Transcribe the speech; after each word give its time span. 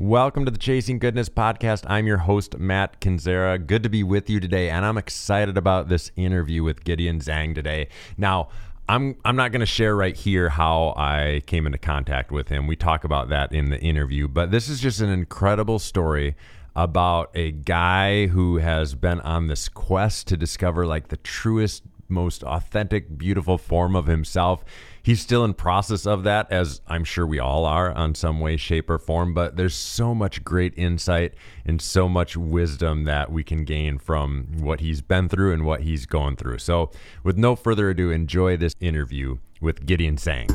Welcome 0.00 0.44
to 0.44 0.52
the 0.52 0.58
Chasing 0.58 1.00
Goodness 1.00 1.28
podcast. 1.28 1.82
I'm 1.88 2.06
your 2.06 2.18
host, 2.18 2.56
Matt 2.56 3.00
Kendziera. 3.00 3.66
Good 3.66 3.82
to 3.82 3.88
be 3.88 4.04
with 4.04 4.30
you 4.30 4.38
today, 4.38 4.70
and 4.70 4.84
I'm 4.84 4.96
excited 4.96 5.58
about 5.58 5.88
this 5.88 6.12
interview 6.14 6.62
with 6.62 6.84
Gideon 6.84 7.18
Tsang 7.18 7.52
today. 7.52 7.88
Now, 8.16 8.50
I'm 8.88 9.16
I'm 9.24 9.34
not 9.34 9.50
going 9.50 9.58
to 9.58 9.66
share 9.66 9.96
right 9.96 10.14
here 10.14 10.50
how 10.50 10.94
I 10.96 11.42
came 11.46 11.66
into 11.66 11.78
contact 11.78 12.30
with 12.30 12.46
him. 12.46 12.68
We 12.68 12.76
talk 12.76 13.02
about 13.02 13.28
that 13.30 13.52
in 13.52 13.70
the 13.70 13.80
interview, 13.80 14.28
but 14.28 14.52
this 14.52 14.68
is 14.68 14.78
just 14.78 15.00
an 15.00 15.08
incredible 15.08 15.80
story 15.80 16.36
about 16.76 17.32
a 17.34 17.50
guy 17.50 18.28
who 18.28 18.58
has 18.58 18.94
been 18.94 19.20
on 19.22 19.48
this 19.48 19.68
quest 19.68 20.28
to 20.28 20.36
discover 20.36 20.86
like 20.86 21.08
the 21.08 21.16
truest 21.16 21.82
most 22.08 22.42
authentic 22.42 23.18
beautiful 23.18 23.58
form 23.58 23.94
of 23.94 24.06
himself 24.06 24.64
he's 25.02 25.20
still 25.20 25.44
in 25.44 25.54
process 25.54 26.06
of 26.06 26.24
that 26.24 26.50
as 26.50 26.80
i'm 26.86 27.04
sure 27.04 27.26
we 27.26 27.38
all 27.38 27.64
are 27.64 27.92
on 27.92 28.14
some 28.14 28.40
way 28.40 28.56
shape 28.56 28.88
or 28.90 28.98
form 28.98 29.34
but 29.34 29.56
there's 29.56 29.74
so 29.74 30.14
much 30.14 30.42
great 30.44 30.72
insight 30.76 31.34
and 31.64 31.80
so 31.80 32.08
much 32.08 32.36
wisdom 32.36 33.04
that 33.04 33.30
we 33.30 33.42
can 33.42 33.64
gain 33.64 33.98
from 33.98 34.46
what 34.58 34.80
he's 34.80 35.00
been 35.00 35.28
through 35.28 35.52
and 35.52 35.64
what 35.64 35.82
he's 35.82 36.06
going 36.06 36.36
through 36.36 36.58
so 36.58 36.90
with 37.22 37.36
no 37.36 37.54
further 37.54 37.90
ado 37.90 38.10
enjoy 38.10 38.56
this 38.56 38.74
interview 38.80 39.36
with 39.60 39.86
gideon 39.86 40.16
Tsang. 40.16 40.48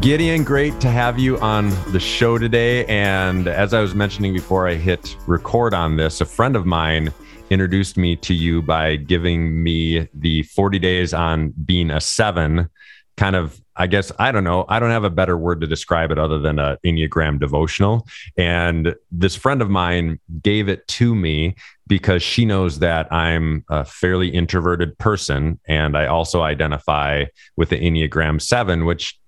Gideon, 0.00 0.42
great 0.42 0.78
to 0.80 0.90
have 0.90 1.18
you 1.18 1.38
on 1.38 1.70
the 1.92 2.00
show 2.00 2.36
today. 2.36 2.84
And 2.86 3.46
as 3.46 3.72
I 3.72 3.80
was 3.80 3.94
mentioning 3.94 4.32
before 4.32 4.68
I 4.68 4.74
hit 4.74 5.16
record 5.26 5.72
on 5.72 5.96
this, 5.96 6.20
a 6.20 6.26
friend 6.26 6.56
of 6.56 6.66
mine 6.66 7.12
introduced 7.50 7.96
me 7.96 8.16
to 8.16 8.34
you 8.34 8.62
by 8.62 8.96
giving 8.96 9.62
me 9.62 10.08
the 10.14 10.42
40 10.44 10.78
days 10.78 11.12
on 11.12 11.52
being 11.64 11.90
a 11.90 12.00
seven 12.00 12.70
kind 13.16 13.36
of 13.36 13.60
i 13.76 13.86
guess 13.86 14.10
i 14.18 14.32
don't 14.32 14.44
know 14.44 14.64
i 14.68 14.80
don't 14.80 14.90
have 14.90 15.04
a 15.04 15.10
better 15.10 15.36
word 15.36 15.60
to 15.60 15.66
describe 15.66 16.10
it 16.10 16.18
other 16.18 16.38
than 16.38 16.58
a 16.58 16.78
enneagram 16.84 17.38
devotional 17.38 18.06
and 18.36 18.94
this 19.12 19.36
friend 19.36 19.62
of 19.62 19.70
mine 19.70 20.18
gave 20.42 20.68
it 20.68 20.86
to 20.88 21.14
me 21.14 21.54
because 21.86 22.22
she 22.22 22.44
knows 22.44 22.80
that 22.80 23.12
i'm 23.12 23.64
a 23.68 23.84
fairly 23.84 24.28
introverted 24.28 24.96
person 24.98 25.60
and 25.68 25.96
i 25.96 26.06
also 26.06 26.42
identify 26.42 27.24
with 27.56 27.68
the 27.68 27.76
enneagram 27.78 28.40
7 28.40 28.84
which 28.84 29.18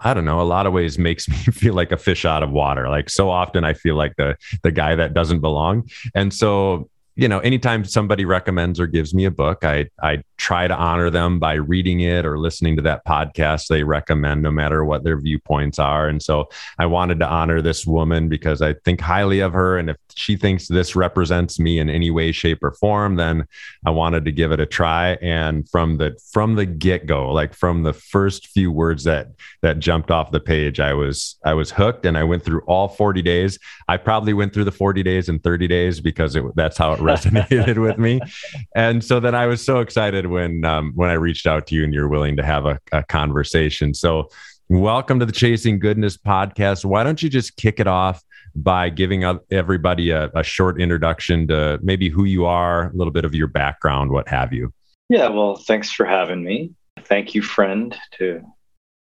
I 0.00 0.12
don't 0.12 0.24
know, 0.24 0.40
a 0.40 0.42
lot 0.42 0.66
of 0.66 0.72
ways 0.72 0.98
makes 0.98 1.28
me 1.28 1.36
feel 1.36 1.74
like 1.74 1.92
a 1.92 1.96
fish 1.96 2.24
out 2.24 2.42
of 2.42 2.50
water. 2.50 2.88
Like 2.88 3.08
so 3.08 3.30
often 3.30 3.62
I 3.62 3.74
feel 3.74 3.94
like 3.94 4.16
the 4.16 4.36
the 4.62 4.72
guy 4.72 4.96
that 4.96 5.14
doesn't 5.14 5.38
belong. 5.38 5.88
And 6.14 6.34
so 6.34 6.90
you 7.14 7.28
know, 7.28 7.40
anytime 7.40 7.84
somebody 7.84 8.24
recommends 8.24 8.80
or 8.80 8.86
gives 8.86 9.14
me 9.14 9.24
a 9.24 9.30
book, 9.30 9.64
I 9.64 9.88
I 10.02 10.22
try 10.38 10.66
to 10.66 10.74
honor 10.74 11.10
them 11.10 11.38
by 11.38 11.54
reading 11.54 12.00
it 12.00 12.24
or 12.24 12.38
listening 12.38 12.74
to 12.74 12.82
that 12.82 13.04
podcast 13.06 13.68
they 13.68 13.84
recommend, 13.84 14.42
no 14.42 14.50
matter 14.50 14.84
what 14.84 15.04
their 15.04 15.20
viewpoints 15.20 15.78
are. 15.78 16.08
And 16.08 16.22
so 16.22 16.48
I 16.78 16.86
wanted 16.86 17.20
to 17.20 17.28
honor 17.28 17.62
this 17.62 17.86
woman 17.86 18.28
because 18.28 18.62
I 18.62 18.74
think 18.84 19.00
highly 19.00 19.40
of 19.40 19.52
her, 19.52 19.78
and 19.78 19.90
if 19.90 19.96
she 20.14 20.36
thinks 20.36 20.68
this 20.68 20.96
represents 20.96 21.58
me 21.58 21.78
in 21.78 21.90
any 21.90 22.10
way, 22.10 22.32
shape, 22.32 22.62
or 22.62 22.72
form, 22.72 23.16
then 23.16 23.46
I 23.86 23.90
wanted 23.90 24.24
to 24.24 24.32
give 24.32 24.52
it 24.52 24.60
a 24.60 24.66
try. 24.66 25.12
And 25.22 25.68
from 25.68 25.98
the 25.98 26.18
from 26.32 26.54
the 26.54 26.66
get 26.66 27.06
go, 27.06 27.30
like 27.30 27.54
from 27.54 27.82
the 27.82 27.92
first 27.92 28.48
few 28.48 28.72
words 28.72 29.04
that 29.04 29.28
that 29.60 29.78
jumped 29.80 30.10
off 30.10 30.30
the 30.30 30.40
page, 30.40 30.80
I 30.80 30.94
was 30.94 31.38
I 31.44 31.52
was 31.52 31.70
hooked, 31.70 32.06
and 32.06 32.16
I 32.16 32.24
went 32.24 32.42
through 32.42 32.62
all 32.62 32.88
40 32.88 33.20
days. 33.20 33.58
I 33.88 33.98
probably 33.98 34.32
went 34.32 34.54
through 34.54 34.64
the 34.64 34.72
40 34.72 35.02
days 35.02 35.28
in 35.28 35.38
30 35.40 35.68
days 35.68 36.00
because 36.00 36.36
it, 36.36 36.44
that's 36.54 36.78
how 36.78 36.92
it 36.94 37.01
resonated 37.02 37.80
with 37.80 37.98
me. 37.98 38.20
And 38.74 39.04
so 39.04 39.20
then 39.20 39.34
I 39.34 39.46
was 39.46 39.64
so 39.64 39.80
excited 39.80 40.26
when 40.26 40.64
um, 40.64 40.92
when 40.94 41.10
I 41.10 41.14
reached 41.14 41.46
out 41.46 41.66
to 41.68 41.74
you 41.74 41.84
and 41.84 41.92
you're 41.92 42.08
willing 42.08 42.36
to 42.36 42.42
have 42.42 42.64
a, 42.64 42.78
a 42.90 43.02
conversation. 43.02 43.92
So 43.92 44.28
welcome 44.68 45.18
to 45.18 45.26
the 45.26 45.32
Chasing 45.32 45.78
Goodness 45.78 46.16
podcast. 46.16 46.84
Why 46.84 47.04
don't 47.04 47.22
you 47.22 47.28
just 47.28 47.56
kick 47.56 47.80
it 47.80 47.86
off 47.86 48.22
by 48.54 48.88
giving 48.88 49.24
everybody 49.50 50.10
a, 50.10 50.30
a 50.34 50.42
short 50.42 50.80
introduction 50.80 51.48
to 51.48 51.78
maybe 51.82 52.08
who 52.08 52.24
you 52.24 52.46
are, 52.46 52.90
a 52.90 52.92
little 52.94 53.12
bit 53.12 53.24
of 53.24 53.34
your 53.34 53.46
background, 53.46 54.10
what 54.10 54.28
have 54.28 54.52
you? 54.52 54.72
Yeah, 55.08 55.28
well, 55.28 55.56
thanks 55.56 55.90
for 55.90 56.06
having 56.06 56.42
me. 56.42 56.72
Thank 57.04 57.34
you, 57.34 57.42
friend, 57.42 57.96
to 58.18 58.42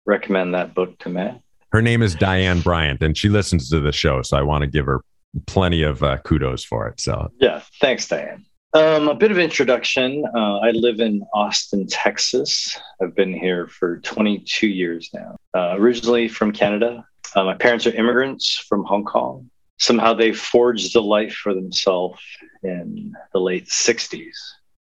recommend 0.06 0.54
that 0.54 0.74
book 0.74 0.98
to 1.00 1.10
me. 1.10 1.42
Her 1.72 1.82
name 1.82 2.02
is 2.02 2.16
Diane 2.16 2.62
Bryant, 2.62 3.04
and 3.04 3.16
she 3.16 3.30
listens 3.30 3.70
to 3.70 3.80
the 3.80 3.92
show, 3.92 4.22
so 4.24 4.38
I 4.38 4.42
want 4.42 4.64
to 4.64 4.68
give 4.68 4.86
her 4.86 5.02
plenty 5.48 5.84
of 5.84 6.04
uh, 6.04 6.18
kudos 6.20 6.64
for 6.64 6.88
it. 6.88 7.00
So 7.00 7.32
yeah, 7.40 7.62
thanks, 7.80 8.08
Diane. 8.08 8.46
Um, 8.74 9.08
a 9.08 9.16
bit 9.16 9.32
of 9.32 9.40
introduction. 9.40 10.24
Uh, 10.36 10.60
I 10.60 10.72
live 10.72 11.00
in 11.00 11.24
Austin, 11.34 11.88
Texas. 11.88 12.78
I've 13.02 13.16
been 13.16 13.34
here 13.34 13.68
for 13.68 14.00
22 14.02 14.68
years 14.68 15.10
now. 15.12 15.38
Uh, 15.56 15.76
originally 15.78 16.28
from 16.28 16.52
Canada. 16.52 17.04
Uh, 17.36 17.44
my 17.44 17.56
parents 17.56 17.88
are 17.88 17.96
immigrants 17.96 18.64
from 18.70 18.84
Hong 18.84 19.06
Kong. 19.06 19.50
Somehow 19.80 20.14
they 20.14 20.34
forged 20.34 20.96
a 20.96 21.02
life 21.02 21.34
for 21.34 21.54
themselves 21.56 22.22
in 22.62 23.14
the 23.34 23.40
late 23.40 23.68
60s, 23.68 24.36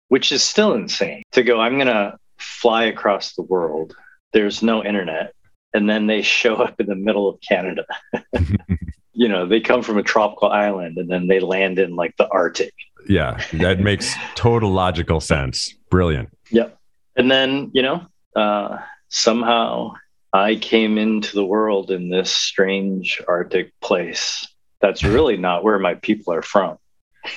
which 0.07 0.31
is 0.31 0.43
still 0.43 0.73
insane 0.73 1.21
to 1.33 1.43
go, 1.43 1.59
I'm 1.59 1.75
going 1.75 1.87
to 1.87 2.17
fly 2.39 2.85
across 2.85 3.35
the 3.35 3.43
world. 3.43 3.95
There's 4.33 4.63
no 4.63 4.83
internet. 4.83 5.33
And 5.73 5.87
then 5.87 6.07
they 6.07 6.21
show 6.23 6.55
up 6.55 6.79
in 6.79 6.87
the 6.87 6.95
middle 6.95 7.29
of 7.29 7.39
Canada. 7.41 7.85
you 9.17 9.27
know, 9.27 9.47
they 9.47 9.59
come 9.59 9.81
from 9.81 9.97
a 9.97 10.03
tropical 10.03 10.49
island 10.49 10.97
and 10.99 11.09
then 11.09 11.25
they 11.25 11.39
land 11.39 11.79
in 11.79 11.95
like 11.95 12.15
the 12.17 12.29
Arctic. 12.29 12.73
Yeah, 13.09 13.43
that 13.53 13.79
makes 13.79 14.13
total 14.35 14.71
logical 14.71 15.19
sense. 15.19 15.73
Brilliant. 15.89 16.29
Yep. 16.51 16.77
And 17.15 17.31
then, 17.31 17.71
you 17.73 17.81
know, 17.81 18.05
uh, 18.35 18.77
somehow 19.09 19.93
I 20.31 20.55
came 20.55 20.99
into 20.99 21.33
the 21.33 21.43
world 21.43 21.89
in 21.89 22.09
this 22.09 22.29
strange 22.29 23.19
Arctic 23.27 23.71
place. 23.81 24.47
That's 24.81 25.03
really 25.15 25.35
not 25.35 25.63
where 25.63 25.79
my 25.79 25.95
people 25.95 26.33
are 26.33 26.43
from. 26.43 26.77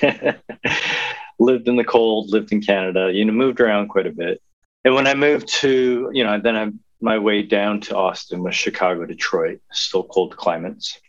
lived 1.39 1.67
in 1.67 1.77
the 1.77 1.83
cold, 1.83 2.29
lived 2.29 2.51
in 2.51 2.61
Canada, 2.61 3.11
you 3.11 3.25
know, 3.25 3.33
moved 3.33 3.59
around 3.59 3.87
quite 3.87 4.05
a 4.05 4.11
bit. 4.11 4.39
And 4.85 4.93
when 4.93 5.07
I 5.07 5.15
moved 5.15 5.47
to, 5.61 6.11
you 6.13 6.23
know, 6.23 6.39
then 6.39 6.55
I 6.55 6.71
my 7.03 7.17
way 7.17 7.41
down 7.41 7.81
to 7.81 7.97
Austin 7.97 8.43
was 8.43 8.55
Chicago, 8.55 9.07
Detroit, 9.07 9.59
still 9.71 10.03
cold 10.03 10.37
climates. 10.37 10.99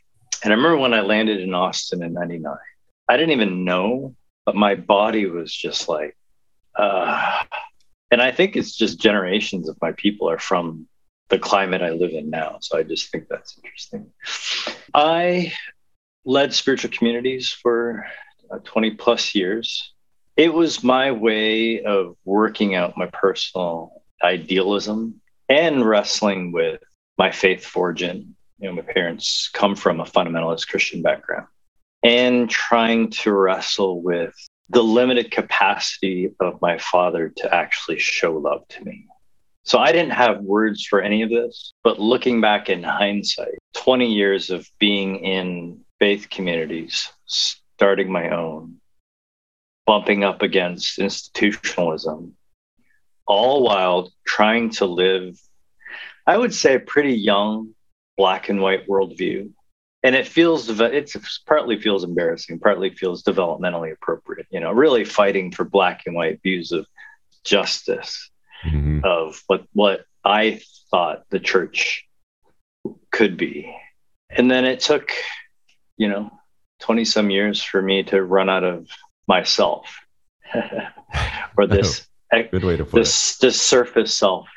And 0.43 0.53
I 0.53 0.57
remember 0.57 0.79
when 0.79 0.95
I 0.95 1.01
landed 1.01 1.41
in 1.41 1.55
Austin 1.55 2.03
in 2.03 2.13
99, 2.13 2.55
I 3.09 3.17
didn't 3.17 3.33
even 3.33 3.65
know, 3.65 4.15
but 4.45 4.57
my 4.57 4.75
body 4.75 5.27
was 5.27 5.55
just 5.55 5.89
like, 5.89 6.17
uh, 6.77 7.43
and 8.11 8.21
I 8.21 8.33
think 8.33 8.57
it's 8.57 8.77
just 8.77 9.01
generations 9.01 9.69
of 9.69 9.77
my 9.81 9.93
people 9.93 10.29
are 10.29 10.39
from 10.39 10.89
the 11.29 11.39
climate 11.39 11.83
I 11.83 11.91
live 11.91 12.13
in 12.13 12.29
now. 12.29 12.59
So 12.61 12.77
I 12.77 12.83
just 12.83 13.11
think 13.11 13.29
that's 13.29 13.57
interesting. 13.63 14.11
I 14.93 15.53
led 16.25 16.53
spiritual 16.53 16.91
communities 16.91 17.49
for 17.51 18.07
uh, 18.51 18.59
20 18.65 18.93
plus 18.93 19.35
years. 19.35 19.93
It 20.37 20.53
was 20.53 20.83
my 20.83 21.12
way 21.12 21.83
of 21.85 22.17
working 22.25 22.75
out 22.75 22.97
my 22.97 23.06
personal 23.12 24.03
idealism 24.23 25.21
and 25.49 25.85
wrestling 25.85 26.53
with 26.53 26.83
my 27.19 27.31
faith 27.31 27.71
origin 27.75 28.35
you 28.62 28.69
know, 28.69 28.76
my 28.76 28.82
parents 28.82 29.50
come 29.53 29.75
from 29.75 29.99
a 29.99 30.05
fundamentalist 30.05 30.69
Christian 30.69 31.03
background 31.03 31.49
and 32.05 32.49
trying 32.49 33.11
to 33.11 33.32
wrestle 33.32 34.00
with 34.00 34.35
the 34.69 34.82
limited 34.82 35.32
capacity 35.32 36.32
of 36.38 36.62
my 36.62 36.79
father 36.79 37.29
to 37.29 37.53
actually 37.53 37.99
show 37.99 38.37
love 38.37 38.67
to 38.69 38.85
me. 38.85 39.06
So 39.64 39.79
I 39.79 39.91
didn't 39.91 40.12
have 40.12 40.41
words 40.41 40.87
for 40.87 41.03
any 41.03 41.23
of 41.23 41.31
this, 41.31 41.73
but 41.82 42.00
looking 42.00 42.41
back 42.41 42.69
in 42.69 42.85
hindsight, 42.85 43.59
20 43.75 44.12
years 44.12 44.50
of 44.50 44.69
being 44.79 45.17
in 45.25 45.81
faith 45.99 46.31
communities, 46.31 47.12
starting 47.26 48.11
my 48.11 48.31
own, 48.31 48.76
bumping 49.87 50.23
up 50.23 50.43
against 50.43 51.00
institutionalism, 51.00 52.37
all 53.26 53.64
while 53.64 54.12
trying 54.25 54.70
to 54.70 54.87
live, 54.87 55.37
I 56.26 56.38
would 56.38 56.55
say, 56.55 56.76
a 56.76 56.81
pretty 56.81 57.14
young, 57.14 57.75
black 58.17 58.49
and 58.49 58.61
white 58.61 58.87
worldview. 58.87 59.50
And 60.05 60.17
it 60.17 60.26
feels, 60.26 60.69
it's 60.69 61.38
partly 61.47 61.81
feels 61.81 62.03
embarrassing, 62.03 62.59
partly 62.59 62.91
feels 62.91 63.23
developmentally 63.23 63.93
appropriate, 63.93 64.47
you 64.50 64.59
know, 64.59 64.73
really 64.73 65.05
fighting 65.05 65.53
for 65.53 65.64
black 65.64 66.03
and 66.06 66.17
white 66.17 66.43
views 66.43 66.73
of 66.73 66.87
justice 67.44 68.31
mm-hmm. 68.64 69.00
of 69.05 69.43
what 69.47 69.64
what 69.73 70.05
I 70.25 70.61
thought 70.91 71.25
the 71.31 71.41
church 71.41 72.06
could 73.11 73.37
be. 73.37 73.75
And 74.31 74.50
then 74.50 74.64
it 74.64 74.81
took, 74.81 75.12
you 75.97 76.09
know, 76.09 76.31
20 76.81 77.05
some 77.05 77.31
years 77.31 77.62
for 77.62 77.82
me 77.82 78.03
to 78.05 78.23
run 78.23 78.49
out 78.49 78.64
of 78.64 78.88
myself 79.29 80.00
or 81.56 81.67
this 81.67 82.09
oh, 82.32 82.43
good 82.50 82.64
way 82.64 82.76
to 82.76 82.85
put 82.85 82.99
this, 82.99 83.37
it. 83.37 83.41
this 83.41 83.61
surface 83.61 84.17
self 84.17 84.49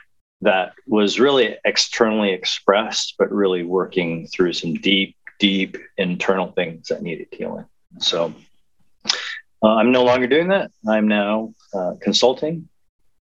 that 0.42 0.74
was 0.88 1.20
really 1.20 1.58
externally 1.66 2.32
expressed, 2.32 3.16
but 3.18 3.32
really 3.32 3.64
working 3.64 4.28
through 4.28 4.54
some 4.54 4.74
deep, 4.76 5.16
deep 5.40 5.78
internal 5.98 6.52
things 6.52 6.88
that 6.88 7.02
needed 7.02 7.28
healing. 7.32 7.66
So 8.00 8.34
uh, 9.64 9.76
I'm 9.76 9.92
no 9.92 10.04
longer 10.04 10.28
doing 10.28 10.50
that. 10.50 10.72
I'm 10.88 11.08
now 11.08 11.54
uh, 11.74 11.94
consulting, 12.02 12.68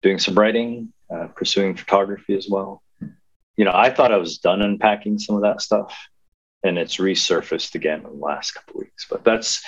doing 0.02 0.18
some 0.18 0.34
writing, 0.34 0.92
uh, 1.12 1.28
pursuing 1.28 1.76
photography 1.76 2.36
as 2.36 2.48
well. 2.48 2.82
You 3.56 3.64
know, 3.64 3.72
I 3.72 3.90
thought 3.90 4.12
I 4.12 4.16
was 4.16 4.38
done 4.38 4.62
unpacking 4.62 5.18
some 5.18 5.36
of 5.36 5.42
that 5.42 5.62
stuff, 5.62 5.96
and 6.64 6.76
it's 6.76 6.96
resurfaced 6.96 7.76
again 7.76 7.98
in 8.00 8.18
the 8.18 8.24
last 8.24 8.52
couple 8.52 8.80
weeks. 8.80 9.06
But 9.08 9.24
that's 9.24 9.64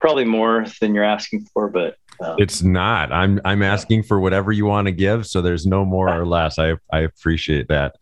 probably 0.00 0.26
more 0.26 0.66
than 0.80 0.94
you're 0.94 1.04
asking 1.04 1.46
for. 1.52 1.68
But 1.68 1.96
it's 2.38 2.62
not. 2.62 3.12
I'm 3.12 3.40
I'm 3.44 3.62
asking 3.62 4.04
for 4.04 4.20
whatever 4.20 4.52
you 4.52 4.66
want 4.66 4.86
to 4.86 4.92
give. 4.92 5.26
So 5.26 5.42
there's 5.42 5.66
no 5.66 5.84
more 5.84 6.08
or 6.08 6.26
less. 6.26 6.58
I 6.58 6.74
I 6.92 7.00
appreciate 7.00 7.68
that. 7.68 7.96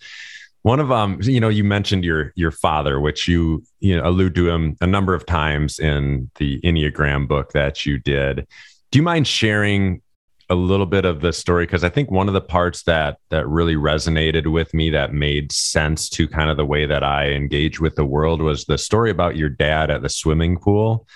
One 0.63 0.81
of 0.81 0.91
um, 0.91 1.19
you 1.23 1.41
know, 1.41 1.49
you 1.49 1.65
mentioned 1.65 2.05
your 2.05 2.33
your 2.35 2.51
father, 2.51 3.01
which 3.01 3.29
you 3.29 3.63
you 3.81 3.97
know 3.97 4.09
allude 4.09 4.35
to 4.37 4.49
him 4.49 4.77
a 4.81 4.87
number 4.87 5.15
of 5.15 5.27
times 5.27 5.79
in 5.79 6.31
the 6.37 6.61
Enneagram 6.63 7.29
book 7.29 7.53
that 7.53 7.87
you 7.87 7.99
did. 7.99 8.47
Do 8.91 8.99
you 8.99 9.03
mind 9.03 9.27
sharing 9.27 10.03
a 10.51 10.55
little 10.55 10.87
bit 10.87 11.05
of 11.05 11.21
the 11.21 11.33
story 11.33 11.67
because 11.67 11.85
I 11.85 11.91
think 11.91 12.11
one 12.11 12.27
of 12.27 12.35
the 12.35 12.41
parts 12.41 12.83
that 12.85 13.19
that 13.29 13.47
really 13.47 13.75
resonated 13.75 14.51
with 14.51 14.73
me 14.73 14.91
that 14.91 15.13
made 15.13 15.53
sense 15.53 16.09
to 16.11 16.27
kind 16.27 16.49
of 16.49 16.57
the 16.57 16.65
way 16.65 16.87
that 16.87 17.03
I 17.03 17.33
engage 17.33 17.81
with 17.81 17.97
the 17.97 18.05
world 18.05 18.41
was 18.41 18.65
the 18.65 18.79
story 18.79 19.11
about 19.11 19.37
your 19.37 19.51
dad 19.51 19.91
at 19.91 20.01
the 20.01 20.09
swimming 20.09 20.59
pool 20.59 21.07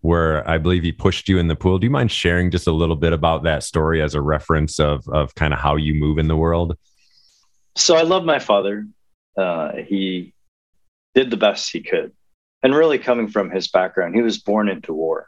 where 0.00 0.48
I 0.48 0.58
believe 0.58 0.82
he 0.82 0.92
pushed 0.92 1.28
you 1.28 1.38
in 1.38 1.48
the 1.48 1.56
pool. 1.56 1.78
Do 1.78 1.86
you 1.86 1.90
mind 1.90 2.10
sharing 2.10 2.50
just 2.50 2.66
a 2.66 2.72
little 2.72 2.96
bit 2.96 3.12
about 3.12 3.42
that 3.44 3.62
story 3.62 4.00
as 4.02 4.14
a 4.14 4.20
reference 4.20 4.78
of 4.78 5.06
of 5.08 5.34
kind 5.34 5.52
of 5.52 5.60
how 5.60 5.76
you 5.76 5.94
move 5.94 6.18
in 6.18 6.28
the 6.28 6.36
world? 6.36 6.76
So 7.76 7.96
I 7.96 8.02
love 8.02 8.24
my 8.24 8.38
father. 8.38 8.86
Uh, 9.36 9.72
he 9.86 10.34
did 11.14 11.30
the 11.30 11.36
best 11.36 11.70
he 11.70 11.82
could, 11.82 12.12
and 12.62 12.74
really 12.74 12.98
coming 12.98 13.28
from 13.28 13.50
his 13.50 13.68
background, 13.68 14.14
he 14.14 14.22
was 14.22 14.38
born 14.38 14.68
into 14.68 14.92
war. 14.92 15.26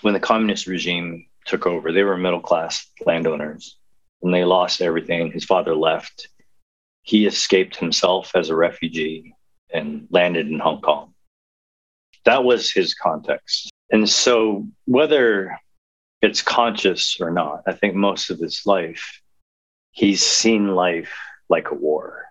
When 0.00 0.14
the 0.14 0.20
communist 0.20 0.66
regime 0.66 1.26
took 1.44 1.66
over. 1.66 1.92
They 1.92 2.02
were 2.02 2.16
middle 2.16 2.40
class 2.40 2.90
landowners 3.04 3.76
and 4.22 4.32
they 4.32 4.44
lost 4.44 4.80
everything. 4.80 5.32
His 5.32 5.44
father 5.44 5.74
left. 5.74 6.28
He 7.02 7.26
escaped 7.26 7.76
himself 7.76 8.32
as 8.34 8.48
a 8.48 8.56
refugee 8.56 9.34
and 9.72 10.06
landed 10.10 10.48
in 10.48 10.58
Hong 10.58 10.80
Kong. 10.80 11.14
That 12.24 12.44
was 12.44 12.70
his 12.70 12.94
context. 12.94 13.71
And 13.92 14.08
so, 14.08 14.66
whether 14.86 15.58
it's 16.22 16.40
conscious 16.40 17.18
or 17.20 17.30
not, 17.30 17.62
I 17.66 17.72
think 17.72 17.94
most 17.94 18.30
of 18.30 18.38
his 18.38 18.62
life, 18.64 19.20
he's 19.90 20.24
seen 20.24 20.74
life 20.74 21.14
like 21.50 21.70
a 21.70 21.74
war. 21.74 22.24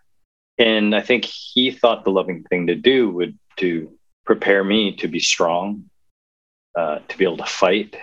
And 0.58 0.96
I 0.96 1.02
think 1.02 1.26
he 1.26 1.72
thought 1.72 2.04
the 2.04 2.12
loving 2.12 2.44
thing 2.44 2.68
to 2.68 2.76
do 2.76 3.10
would 3.12 3.38
to 3.58 3.92
prepare 4.26 4.64
me 4.64 4.96
to 4.98 5.08
be 5.08 5.20
strong, 5.20 5.86
uh, 6.76 7.00
to 7.08 7.18
be 7.18 7.26
able 7.26 7.38
to 7.38 7.46
fight, 7.46 7.96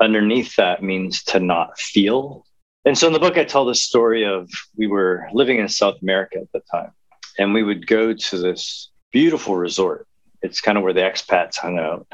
underneath 0.00 0.56
that 0.56 0.82
means 0.82 1.22
to 1.24 1.40
not 1.40 1.78
feel. 1.78 2.46
And 2.84 2.96
so 2.96 3.06
in 3.06 3.12
the 3.12 3.18
book, 3.18 3.36
I 3.36 3.44
tell 3.44 3.64
the 3.64 3.74
story 3.74 4.24
of 4.24 4.50
we 4.76 4.86
were 4.86 5.28
living 5.32 5.58
in 5.58 5.68
South 5.68 5.96
America 6.02 6.38
at 6.38 6.50
the 6.52 6.60
time, 6.70 6.92
and 7.38 7.52
we 7.52 7.62
would 7.62 7.86
go 7.86 8.12
to 8.12 8.38
this 8.38 8.90
beautiful 9.12 9.56
resort. 9.56 10.06
It's 10.42 10.60
kind 10.60 10.78
of 10.78 10.84
where 10.84 10.92
the 10.92 11.02
expats 11.02 11.56
hung 11.56 11.78
out, 11.78 12.06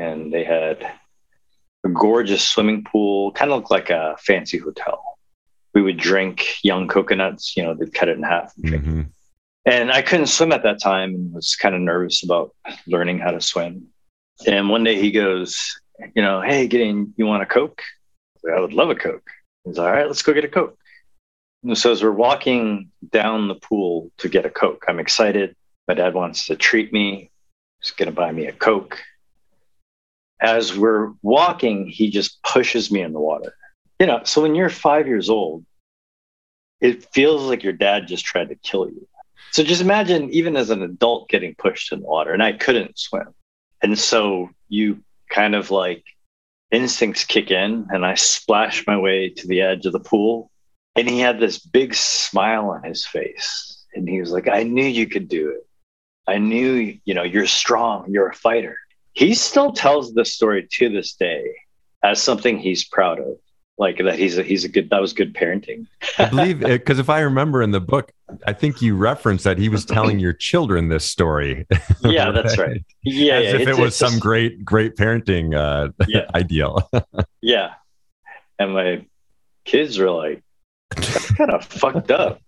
and 0.00 0.32
they 0.32 0.44
had 0.44 0.90
a 1.84 1.88
gorgeous 1.88 2.46
swimming 2.46 2.84
pool, 2.84 3.32
kind 3.32 3.50
of 3.50 3.58
looked 3.58 3.70
like 3.70 3.90
a 3.90 4.16
fancy 4.18 4.58
hotel. 4.58 5.18
We 5.74 5.82
would 5.82 5.98
drink 5.98 6.56
young 6.64 6.88
coconuts, 6.88 7.56
you 7.56 7.62
know, 7.62 7.74
they'd 7.74 7.92
cut 7.92 8.08
it 8.08 8.16
in 8.16 8.22
half. 8.22 8.52
And, 8.56 8.72
mm-hmm. 8.72 9.02
and 9.66 9.92
I 9.92 10.02
couldn't 10.02 10.26
swim 10.26 10.52
at 10.52 10.62
that 10.62 10.80
time 10.80 11.14
and 11.14 11.34
was 11.34 11.54
kind 11.54 11.74
of 11.74 11.80
nervous 11.80 12.24
about 12.24 12.54
learning 12.86 13.18
how 13.18 13.30
to 13.30 13.40
swim. 13.40 13.88
And 14.46 14.70
one 14.70 14.84
day 14.84 14.98
he 14.98 15.10
goes, 15.10 15.80
you 16.14 16.22
know, 16.22 16.40
hey, 16.40 16.66
Gideon, 16.66 17.12
you 17.16 17.26
want 17.26 17.42
a 17.42 17.46
Coke? 17.46 17.82
I 18.50 18.58
would 18.58 18.72
love 18.72 18.88
a 18.88 18.94
Coke. 18.94 19.28
He's 19.64 19.76
like, 19.76 19.86
all 19.86 19.92
right, 19.92 20.06
let's 20.06 20.22
go 20.22 20.32
get 20.32 20.44
a 20.44 20.48
Coke. 20.48 20.78
And 21.62 21.76
so 21.76 21.92
as 21.92 22.02
we're 22.02 22.10
walking 22.10 22.90
down 23.12 23.48
the 23.48 23.54
pool 23.54 24.10
to 24.18 24.30
get 24.30 24.46
a 24.46 24.50
Coke, 24.50 24.86
I'm 24.88 24.98
excited. 24.98 25.54
My 25.86 25.94
dad 25.94 26.14
wants 26.14 26.46
to 26.46 26.56
treat 26.56 26.90
me. 26.90 27.30
He's 27.82 27.90
going 27.90 28.08
to 28.08 28.14
buy 28.14 28.32
me 28.32 28.46
a 28.46 28.52
Coke. 28.52 28.98
As 30.40 30.76
we're 30.76 31.12
walking, 31.22 31.88
he 31.88 32.10
just 32.10 32.42
pushes 32.42 32.90
me 32.90 33.02
in 33.02 33.12
the 33.12 33.20
water. 33.20 33.54
You 33.98 34.06
know, 34.06 34.22
so 34.24 34.42
when 34.42 34.54
you're 34.54 34.70
five 34.70 35.06
years 35.06 35.28
old, 35.28 35.64
it 36.80 37.04
feels 37.12 37.42
like 37.42 37.62
your 37.62 37.74
dad 37.74 38.08
just 38.08 38.24
tried 38.24 38.48
to 38.48 38.54
kill 38.54 38.88
you. 38.88 39.06
So 39.52 39.62
just 39.62 39.82
imagine, 39.82 40.30
even 40.30 40.56
as 40.56 40.70
an 40.70 40.82
adult, 40.82 41.28
getting 41.28 41.54
pushed 41.54 41.92
in 41.92 42.00
the 42.00 42.06
water, 42.06 42.32
and 42.32 42.42
I 42.42 42.52
couldn't 42.52 42.98
swim. 42.98 43.34
And 43.82 43.98
so 43.98 44.50
you 44.68 45.02
kind 45.28 45.54
of 45.54 45.70
like 45.70 46.04
instincts 46.70 47.24
kick 47.24 47.50
in 47.50 47.86
and 47.90 48.04
I 48.04 48.14
splash 48.14 48.86
my 48.86 48.96
way 48.96 49.30
to 49.30 49.46
the 49.46 49.60
edge 49.60 49.86
of 49.86 49.92
the 49.92 50.00
pool. 50.00 50.50
And 50.96 51.08
he 51.08 51.18
had 51.20 51.40
this 51.40 51.58
big 51.58 51.94
smile 51.94 52.70
on 52.70 52.84
his 52.84 53.06
face. 53.06 53.84
And 53.94 54.08
he 54.08 54.20
was 54.20 54.30
like, 54.30 54.48
I 54.48 54.62
knew 54.62 54.84
you 54.84 55.06
could 55.06 55.28
do 55.28 55.50
it. 55.50 55.66
I 56.26 56.38
knew, 56.38 56.98
you 57.04 57.14
know, 57.14 57.22
you're 57.22 57.46
strong, 57.46 58.10
you're 58.10 58.28
a 58.28 58.34
fighter. 58.34 58.76
He 59.20 59.34
still 59.34 59.72
tells 59.72 60.14
this 60.14 60.32
story 60.32 60.66
to 60.72 60.88
this 60.88 61.12
day 61.12 61.54
as 62.02 62.22
something 62.22 62.58
he's 62.58 62.84
proud 62.84 63.20
of 63.20 63.36
like 63.76 63.98
that 63.98 64.18
he's 64.18 64.38
a 64.38 64.42
he's 64.42 64.64
a 64.64 64.68
good 64.68 64.88
that 64.88 64.98
was 64.98 65.12
good 65.12 65.34
parenting. 65.34 65.86
I 66.16 66.24
believe 66.24 66.60
because 66.60 66.98
if 66.98 67.10
i 67.10 67.20
remember 67.20 67.60
in 67.60 67.70
the 67.70 67.82
book 67.82 68.12
i 68.46 68.54
think 68.54 68.80
you 68.80 68.96
referenced 68.96 69.44
that 69.44 69.58
he 69.58 69.68
was 69.68 69.84
telling 69.84 70.18
your 70.18 70.32
children 70.32 70.88
this 70.88 71.04
story. 71.04 71.66
Yeah 72.02 72.30
that's 72.34 72.56
right. 72.56 72.82
Yeah 73.02 73.34
as 73.34 73.44
yeah, 73.44 73.60
if 73.60 73.68
it 73.68 73.76
was 73.76 73.94
some 73.94 74.12
just, 74.12 74.22
great 74.22 74.64
great 74.64 74.96
parenting 74.96 75.54
uh 75.54 75.92
yeah. 76.08 76.24
ideal. 76.34 76.90
Yeah. 77.42 77.74
And 78.58 78.72
my 78.72 79.04
kids 79.66 79.98
were 79.98 80.10
like 80.10 80.42
that's 80.96 81.30
kind 81.32 81.50
of 81.50 81.62
fucked 81.62 82.10
up 82.10 82.40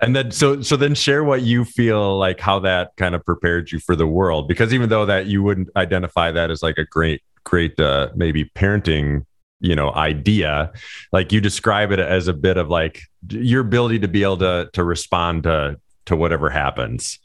and 0.00 0.16
then 0.16 0.30
so 0.30 0.60
so 0.62 0.76
then 0.76 0.94
share 0.94 1.24
what 1.24 1.42
you 1.42 1.64
feel 1.64 2.18
like 2.18 2.40
how 2.40 2.58
that 2.58 2.94
kind 2.96 3.14
of 3.14 3.24
prepared 3.24 3.70
you 3.70 3.78
for 3.78 3.94
the 3.94 4.06
world 4.06 4.48
because 4.48 4.72
even 4.72 4.88
though 4.88 5.06
that 5.06 5.26
you 5.26 5.42
wouldn't 5.42 5.68
identify 5.76 6.30
that 6.30 6.50
as 6.50 6.62
like 6.62 6.78
a 6.78 6.84
great 6.84 7.22
great 7.44 7.78
uh, 7.80 8.08
maybe 8.14 8.44
parenting 8.44 9.24
you 9.60 9.74
know 9.74 9.92
idea 9.94 10.72
like 11.12 11.32
you 11.32 11.40
describe 11.40 11.92
it 11.92 11.98
as 11.98 12.28
a 12.28 12.32
bit 12.32 12.56
of 12.56 12.68
like 12.68 13.02
your 13.28 13.60
ability 13.60 13.98
to 13.98 14.08
be 14.08 14.22
able 14.22 14.38
to 14.38 14.70
to 14.72 14.84
respond 14.84 15.42
to 15.42 15.78
to 16.06 16.16
whatever 16.16 16.48
happens. 16.50 17.18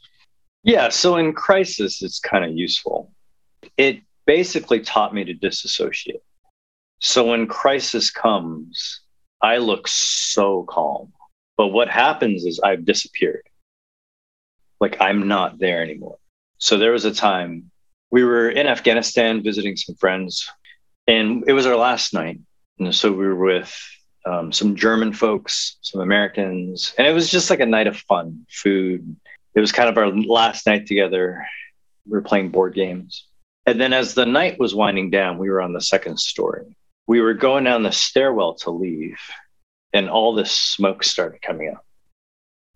Yeah. 0.62 0.90
So 0.90 1.16
in 1.16 1.32
crisis 1.32 2.02
it's 2.02 2.20
kind 2.20 2.44
of 2.44 2.52
useful. 2.52 3.10
It 3.76 4.02
basically 4.26 4.80
taught 4.80 5.14
me 5.14 5.24
to 5.24 5.32
disassociate. 5.34 6.22
So 7.00 7.26
when 7.26 7.46
crisis 7.46 8.10
comes 8.10 9.00
i 9.42 9.58
look 9.58 9.86
so 9.86 10.64
calm 10.64 11.12
but 11.56 11.68
what 11.68 11.88
happens 11.88 12.44
is 12.44 12.60
i've 12.60 12.84
disappeared 12.84 13.46
like 14.80 14.96
i'm 15.00 15.28
not 15.28 15.58
there 15.58 15.82
anymore 15.82 16.18
so 16.58 16.78
there 16.78 16.92
was 16.92 17.04
a 17.04 17.14
time 17.14 17.70
we 18.10 18.24
were 18.24 18.48
in 18.48 18.66
Afghanistan 18.66 19.42
visiting 19.42 19.76
some 19.76 19.94
friends, 19.96 20.48
and 21.06 21.44
it 21.46 21.52
was 21.52 21.66
our 21.66 21.76
last 21.76 22.14
night. 22.14 22.40
And 22.78 22.94
so 22.94 23.10
we 23.10 23.26
were 23.26 23.36
with 23.36 23.74
um, 24.24 24.52
some 24.52 24.76
German 24.76 25.12
folks, 25.12 25.76
some 25.80 26.00
Americans, 26.00 26.94
and 26.98 27.06
it 27.06 27.12
was 27.12 27.30
just 27.30 27.50
like 27.50 27.60
a 27.60 27.66
night 27.66 27.86
of 27.86 27.96
fun, 27.96 28.46
food. 28.50 29.16
It 29.54 29.60
was 29.60 29.72
kind 29.72 29.88
of 29.88 29.96
our 29.96 30.10
last 30.10 30.66
night 30.66 30.86
together. 30.86 31.46
We 32.06 32.12
were 32.12 32.22
playing 32.22 32.50
board 32.50 32.74
games. 32.74 33.26
And 33.66 33.80
then 33.80 33.92
as 33.92 34.14
the 34.14 34.26
night 34.26 34.58
was 34.58 34.74
winding 34.74 35.10
down, 35.10 35.38
we 35.38 35.50
were 35.50 35.60
on 35.60 35.72
the 35.72 35.80
second 35.80 36.18
story. 36.18 36.76
We 37.08 37.20
were 37.20 37.34
going 37.34 37.64
down 37.64 37.82
the 37.82 37.92
stairwell 37.92 38.54
to 38.56 38.70
leave, 38.70 39.18
and 39.96 40.10
all 40.10 40.34
this 40.34 40.52
smoke 40.52 41.02
started 41.02 41.40
coming 41.40 41.70
up. 41.70 41.84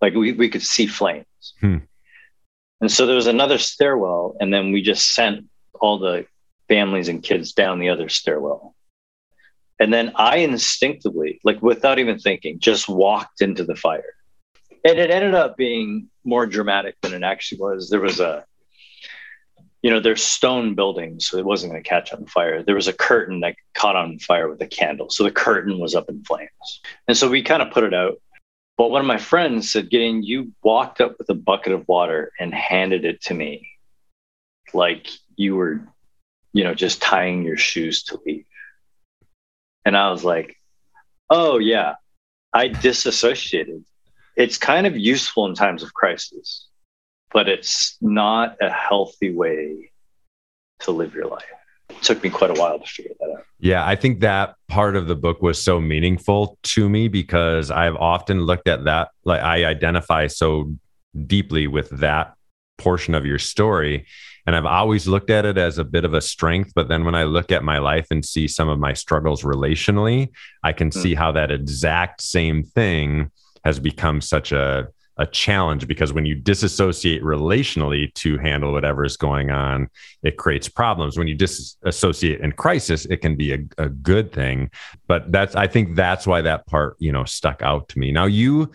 Like 0.01 0.15
we, 0.15 0.33
we 0.33 0.49
could 0.49 0.63
see 0.63 0.87
flames. 0.87 1.25
Hmm. 1.59 1.77
And 2.81 2.91
so 2.91 3.05
there 3.05 3.15
was 3.15 3.27
another 3.27 3.59
stairwell, 3.59 4.35
and 4.39 4.51
then 4.51 4.71
we 4.71 4.81
just 4.81 5.13
sent 5.13 5.45
all 5.79 5.99
the 5.99 6.25
families 6.67 7.09
and 7.09 7.21
kids 7.21 7.53
down 7.53 7.79
the 7.79 7.89
other 7.89 8.09
stairwell. 8.09 8.75
And 9.79 9.93
then 9.93 10.13
I 10.15 10.37
instinctively, 10.37 11.39
like 11.43 11.61
without 11.61 11.99
even 11.99 12.17
thinking, 12.17 12.59
just 12.59 12.89
walked 12.89 13.41
into 13.41 13.63
the 13.63 13.75
fire. 13.75 14.15
And 14.83 14.97
it 14.97 15.11
ended 15.11 15.35
up 15.35 15.57
being 15.57 16.07
more 16.23 16.47
dramatic 16.47 16.95
than 17.01 17.13
it 17.13 17.23
actually 17.23 17.59
was. 17.59 17.89
There 17.89 17.99
was 17.99 18.19
a 18.19 18.45
you 19.81 19.89
know, 19.89 19.99
there's 19.99 20.23
stone 20.23 20.75
buildings, 20.75 21.27
so 21.27 21.37
it 21.37 21.45
wasn't 21.45 21.71
going 21.71 21.83
to 21.83 21.89
catch 21.89 22.13
on 22.13 22.25
fire. 22.27 22.61
There 22.61 22.75
was 22.75 22.87
a 22.87 22.93
curtain 22.93 23.39
that 23.39 23.55
caught 23.73 23.95
on 23.95 24.19
fire 24.19 24.47
with 24.49 24.61
a 24.61 24.67
candle. 24.67 25.09
So 25.09 25.23
the 25.23 25.31
curtain 25.31 25.79
was 25.79 25.95
up 25.95 26.07
in 26.07 26.23
flames. 26.23 26.49
And 27.07 27.17
so 27.17 27.29
we 27.29 27.41
kind 27.41 27.61
of 27.61 27.71
put 27.71 27.83
it 27.83 27.93
out. 27.93 28.21
But 28.77 28.91
one 28.91 29.01
of 29.01 29.07
my 29.07 29.17
friends 29.17 29.71
said, 29.71 29.89
Gideon, 29.89 30.23
you 30.23 30.51
walked 30.63 31.01
up 31.01 31.15
with 31.17 31.29
a 31.29 31.35
bucket 31.35 31.73
of 31.73 31.87
water 31.87 32.31
and 32.39 32.53
handed 32.53 33.05
it 33.05 33.21
to 33.23 33.33
me 33.33 33.67
like 34.73 35.09
you 35.35 35.55
were, 35.55 35.81
you 36.53 36.63
know, 36.63 36.73
just 36.73 37.01
tying 37.01 37.43
your 37.43 37.57
shoes 37.57 38.03
to 38.03 38.19
leave. 38.25 38.45
And 39.83 39.97
I 39.97 40.11
was 40.11 40.23
like, 40.23 40.55
oh, 41.29 41.57
yeah, 41.57 41.95
I 42.53 42.67
disassociated. 42.67 43.83
It's 44.35 44.57
kind 44.57 44.85
of 44.85 44.95
useful 44.95 45.47
in 45.47 45.55
times 45.55 45.83
of 45.83 45.93
crisis 45.93 46.67
but 47.33 47.47
it's 47.47 47.97
not 48.01 48.57
a 48.61 48.69
healthy 48.69 49.33
way 49.33 49.91
to 50.81 50.91
live 50.91 51.13
your 51.13 51.27
life. 51.27 51.43
It 51.89 52.01
took 52.01 52.23
me 52.23 52.29
quite 52.29 52.57
a 52.57 52.59
while 52.59 52.79
to 52.79 52.85
figure 52.85 53.11
that 53.19 53.31
out. 53.31 53.45
Yeah, 53.59 53.85
I 53.85 53.95
think 53.95 54.21
that 54.21 54.55
part 54.67 54.95
of 54.95 55.07
the 55.07 55.15
book 55.15 55.41
was 55.41 55.61
so 55.61 55.79
meaningful 55.79 56.57
to 56.63 56.89
me 56.89 57.07
because 57.07 57.69
I've 57.69 57.95
often 57.95 58.41
looked 58.41 58.67
at 58.67 58.85
that, 58.85 59.09
like 59.23 59.41
I 59.41 59.65
identify 59.65 60.27
so 60.27 60.75
deeply 61.27 61.67
with 61.67 61.89
that 61.99 62.33
portion 62.77 63.13
of 63.13 63.25
your 63.25 63.39
story. 63.39 64.07
And 64.47 64.55
I've 64.55 64.65
always 64.65 65.07
looked 65.07 65.29
at 65.29 65.45
it 65.45 65.57
as 65.57 65.77
a 65.77 65.83
bit 65.83 66.03
of 66.03 66.15
a 66.15 66.21
strength. 66.21 66.71
But 66.73 66.87
then 66.87 67.05
when 67.05 67.13
I 67.13 67.25
look 67.25 67.51
at 67.51 67.63
my 67.63 67.77
life 67.77 68.07
and 68.09 68.25
see 68.25 68.47
some 68.47 68.69
of 68.69 68.79
my 68.79 68.93
struggles 68.93 69.43
relationally, 69.43 70.29
I 70.63 70.73
can 70.73 70.89
mm. 70.89 70.93
see 70.93 71.13
how 71.13 71.31
that 71.33 71.51
exact 71.51 72.21
same 72.23 72.63
thing 72.63 73.29
has 73.63 73.79
become 73.79 74.21
such 74.21 74.51
a 74.51 74.87
a 75.21 75.27
challenge 75.27 75.87
because 75.87 76.11
when 76.11 76.25
you 76.25 76.33
disassociate 76.33 77.21
relationally 77.21 78.11
to 78.15 78.39
handle 78.39 78.73
whatever 78.73 79.05
is 79.05 79.17
going 79.17 79.51
on, 79.51 79.87
it 80.23 80.35
creates 80.37 80.67
problems. 80.67 81.15
When 81.15 81.27
you 81.27 81.35
disassociate 81.35 82.41
in 82.41 82.51
crisis, 82.53 83.05
it 83.05 83.17
can 83.17 83.35
be 83.35 83.53
a, 83.53 83.59
a 83.77 83.89
good 83.89 84.33
thing. 84.33 84.71
But 85.07 85.31
that's, 85.31 85.55
I 85.55 85.67
think 85.67 85.95
that's 85.95 86.25
why 86.25 86.41
that 86.41 86.65
part, 86.65 86.95
you 86.97 87.11
know, 87.11 87.23
stuck 87.23 87.61
out 87.61 87.87
to 87.89 87.99
me. 87.99 88.11
Now, 88.11 88.25
you 88.25 88.71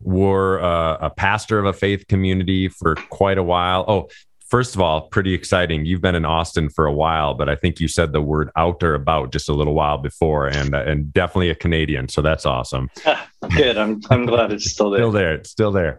were 0.00 0.62
uh, 0.62 0.96
a 1.02 1.10
pastor 1.10 1.58
of 1.58 1.66
a 1.66 1.72
faith 1.74 2.08
community 2.08 2.68
for 2.68 2.94
quite 2.94 3.36
a 3.36 3.42
while. 3.42 3.84
Oh, 3.86 4.08
first 4.54 4.76
of 4.76 4.80
all, 4.80 5.08
pretty 5.08 5.34
exciting. 5.34 5.84
You've 5.84 6.00
been 6.00 6.14
in 6.14 6.24
Austin 6.24 6.68
for 6.68 6.86
a 6.86 6.92
while, 6.92 7.34
but 7.34 7.48
I 7.48 7.56
think 7.56 7.80
you 7.80 7.88
said 7.88 8.12
the 8.12 8.22
word 8.22 8.50
out 8.54 8.84
or 8.84 8.94
about 8.94 9.32
just 9.32 9.48
a 9.48 9.52
little 9.52 9.74
while 9.74 9.98
before, 9.98 10.46
and 10.46 10.76
uh, 10.76 10.84
and 10.86 11.12
definitely 11.12 11.50
a 11.50 11.56
Canadian. 11.56 12.08
So 12.08 12.22
that's 12.22 12.46
awesome. 12.46 12.88
Good. 13.56 13.76
I'm 13.76 14.00
I'm 14.10 14.26
glad 14.26 14.52
it's 14.52 14.70
still 14.70 14.90
there. 14.90 15.00
still 15.00 15.10
there. 15.10 15.34
It's 15.34 15.50
still 15.50 15.72
there. 15.72 15.98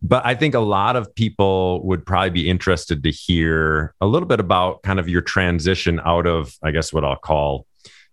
But 0.00 0.24
I 0.24 0.34
think 0.34 0.54
a 0.54 0.60
lot 0.60 0.96
of 0.96 1.14
people 1.14 1.86
would 1.86 2.06
probably 2.06 2.30
be 2.30 2.48
interested 2.48 3.02
to 3.02 3.10
hear 3.10 3.94
a 4.00 4.06
little 4.06 4.26
bit 4.26 4.40
about 4.40 4.82
kind 4.82 4.98
of 4.98 5.06
your 5.06 5.20
transition 5.20 6.00
out 6.02 6.26
of, 6.26 6.56
I 6.62 6.70
guess, 6.70 6.94
what 6.94 7.04
I'll 7.04 7.16
call 7.16 7.66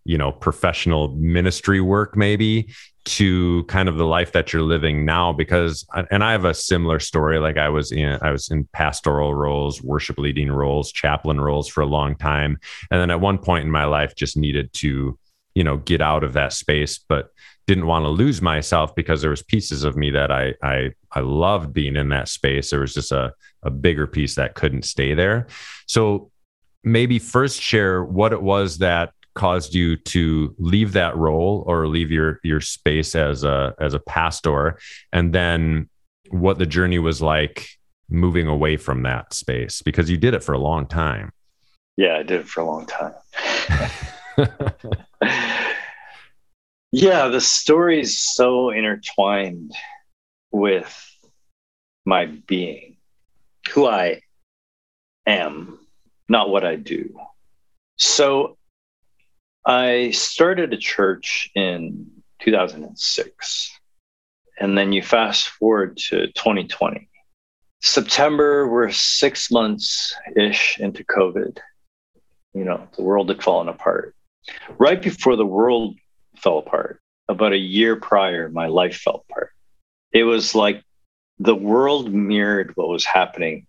you 0.07 0.17
know 0.17 0.31
professional 0.31 1.09
ministry 1.17 1.81
work 1.81 2.15
maybe 2.15 2.73
to 3.03 3.63
kind 3.65 3.87
of 3.87 3.97
the 3.97 4.05
life 4.05 4.31
that 4.31 4.51
you're 4.51 4.61
living 4.61 5.05
now 5.05 5.33
because 5.33 5.85
and 6.11 6.23
I 6.23 6.31
have 6.31 6.45
a 6.45 6.53
similar 6.53 6.99
story. 6.99 7.39
Like 7.39 7.57
I 7.57 7.69
was 7.69 7.91
in 7.91 8.17
I 8.21 8.31
was 8.31 8.49
in 8.49 8.65
pastoral 8.73 9.35
roles, 9.35 9.81
worship 9.81 10.17
leading 10.17 10.51
roles, 10.51 10.91
chaplain 10.91 11.39
roles 11.39 11.67
for 11.67 11.81
a 11.81 11.85
long 11.85 12.15
time. 12.15 12.57
And 12.89 12.99
then 13.01 13.11
at 13.11 13.21
one 13.21 13.37
point 13.37 13.65
in 13.65 13.71
my 13.71 13.85
life 13.85 14.15
just 14.15 14.37
needed 14.37 14.71
to 14.73 15.17
you 15.55 15.63
know 15.63 15.77
get 15.77 16.01
out 16.01 16.23
of 16.23 16.33
that 16.33 16.53
space 16.53 16.99
but 16.99 17.31
didn't 17.65 17.87
want 17.87 18.05
to 18.05 18.09
lose 18.09 18.41
myself 18.41 18.95
because 18.95 19.21
there 19.21 19.29
was 19.29 19.43
pieces 19.43 19.83
of 19.83 19.97
me 19.97 20.09
that 20.11 20.31
I 20.31 20.53
I 20.63 20.91
I 21.11 21.19
loved 21.19 21.73
being 21.73 21.97
in 21.97 22.09
that 22.09 22.29
space. 22.29 22.69
There 22.69 22.81
was 22.81 22.93
just 22.93 23.11
a 23.11 23.33
a 23.63 23.69
bigger 23.69 24.07
piece 24.07 24.35
that 24.35 24.55
couldn't 24.55 24.83
stay 24.83 25.13
there. 25.13 25.47
So 25.85 26.31
maybe 26.83 27.19
first 27.19 27.61
share 27.61 28.03
what 28.03 28.31
it 28.31 28.41
was 28.41 28.77
that 28.77 29.11
caused 29.37 29.75
you 29.75 29.95
to 29.95 30.55
leave 30.57 30.93
that 30.93 31.15
role 31.15 31.63
or 31.67 31.87
leave 31.87 32.09
your 32.09 32.39
your 32.43 32.59
space 32.59 33.15
as 33.15 33.43
a 33.43 33.75
as 33.79 33.93
a 33.93 33.99
pastor 33.99 34.79
and 35.13 35.31
then 35.31 35.87
what 36.29 36.57
the 36.57 36.65
journey 36.65 36.97
was 36.97 37.21
like 37.21 37.69
moving 38.09 38.47
away 38.47 38.75
from 38.77 39.03
that 39.03 39.33
space 39.33 39.83
because 39.83 40.09
you 40.09 40.17
did 40.17 40.33
it 40.33 40.43
for 40.43 40.53
a 40.53 40.57
long 40.57 40.87
time. 40.87 41.31
Yeah 41.97 42.17
i 42.17 42.23
did 42.23 42.41
it 42.41 42.47
for 42.47 42.61
a 42.61 42.65
long 42.65 42.85
time. 42.87 43.13
Yeah 46.91 47.27
the 47.27 47.41
story 47.41 47.99
is 47.99 48.17
so 48.17 48.69
intertwined 48.69 49.73
with 50.51 50.89
my 52.05 52.25
being 52.25 52.95
who 53.69 53.85
i 53.85 54.21
am 55.27 55.79
not 56.29 56.49
what 56.49 56.65
i 56.65 56.75
do. 56.75 57.19
So 57.97 58.56
I 59.67 60.11
started 60.11 60.71
a 60.71 60.77
church 60.77 61.51
in 61.53 62.09
2006. 62.39 63.71
And 64.61 64.77
then 64.77 64.93
you 64.93 65.01
fast 65.01 65.49
forward 65.49 65.97
to 66.07 66.27
2020. 66.27 67.09
September, 67.81 68.65
we're 68.69 68.89
six 68.91 69.51
months 69.51 70.15
ish 70.37 70.79
into 70.79 71.03
COVID. 71.03 71.57
You 72.53 72.63
know, 72.63 72.87
the 72.95 73.03
world 73.03 73.27
had 73.27 73.43
fallen 73.43 73.67
apart. 73.67 74.15
Right 74.77 75.01
before 75.01 75.35
the 75.35 75.45
world 75.45 75.97
fell 76.37 76.59
apart, 76.59 77.01
about 77.27 77.51
a 77.51 77.57
year 77.57 77.97
prior, 77.97 78.47
my 78.47 78.67
life 78.67 78.95
fell 78.95 79.25
apart. 79.29 79.51
It 80.13 80.23
was 80.23 80.55
like 80.55 80.81
the 81.39 81.53
world 81.55 82.13
mirrored 82.13 82.71
what 82.75 82.87
was 82.87 83.03
happening 83.03 83.67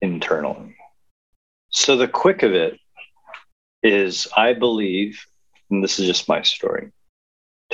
internally. 0.00 0.76
So, 1.70 1.96
the 1.96 2.06
quick 2.06 2.44
of 2.44 2.52
it 2.54 2.78
is 3.84 4.26
I 4.36 4.54
believe, 4.54 5.24
and 5.70 5.84
this 5.84 6.00
is 6.00 6.06
just 6.06 6.28
my 6.28 6.42
story, 6.42 6.90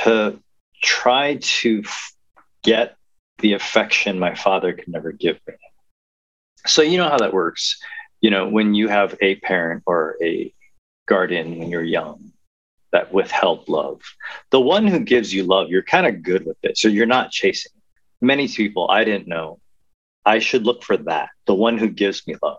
to 0.00 0.38
try 0.82 1.36
to 1.36 1.82
get 2.62 2.96
the 3.38 3.54
affection 3.54 4.18
my 4.18 4.34
father 4.34 4.72
could 4.74 4.88
never 4.88 5.12
give 5.12 5.38
me. 5.46 5.54
So, 6.66 6.82
you 6.82 6.98
know 6.98 7.08
how 7.08 7.18
that 7.18 7.32
works. 7.32 7.80
You 8.20 8.30
know, 8.30 8.48
when 8.48 8.74
you 8.74 8.88
have 8.88 9.16
a 9.22 9.36
parent 9.36 9.82
or 9.86 10.16
a 10.22 10.52
guardian 11.06 11.58
when 11.58 11.70
you're 11.70 11.82
young 11.82 12.32
that 12.92 13.12
withheld 13.14 13.68
love, 13.68 14.02
the 14.50 14.60
one 14.60 14.86
who 14.86 14.98
gives 14.98 15.32
you 15.32 15.44
love, 15.44 15.70
you're 15.70 15.82
kind 15.82 16.06
of 16.06 16.22
good 16.22 16.44
with 16.44 16.58
it. 16.62 16.76
So 16.76 16.88
you're 16.88 17.06
not 17.06 17.30
chasing. 17.30 17.72
Many 18.20 18.48
people, 18.48 18.90
I 18.90 19.04
didn't 19.04 19.28
know. 19.28 19.58
I 20.26 20.40
should 20.40 20.64
look 20.64 20.82
for 20.82 20.98
that, 20.98 21.30
the 21.46 21.54
one 21.54 21.78
who 21.78 21.88
gives 21.88 22.26
me 22.26 22.36
love. 22.42 22.58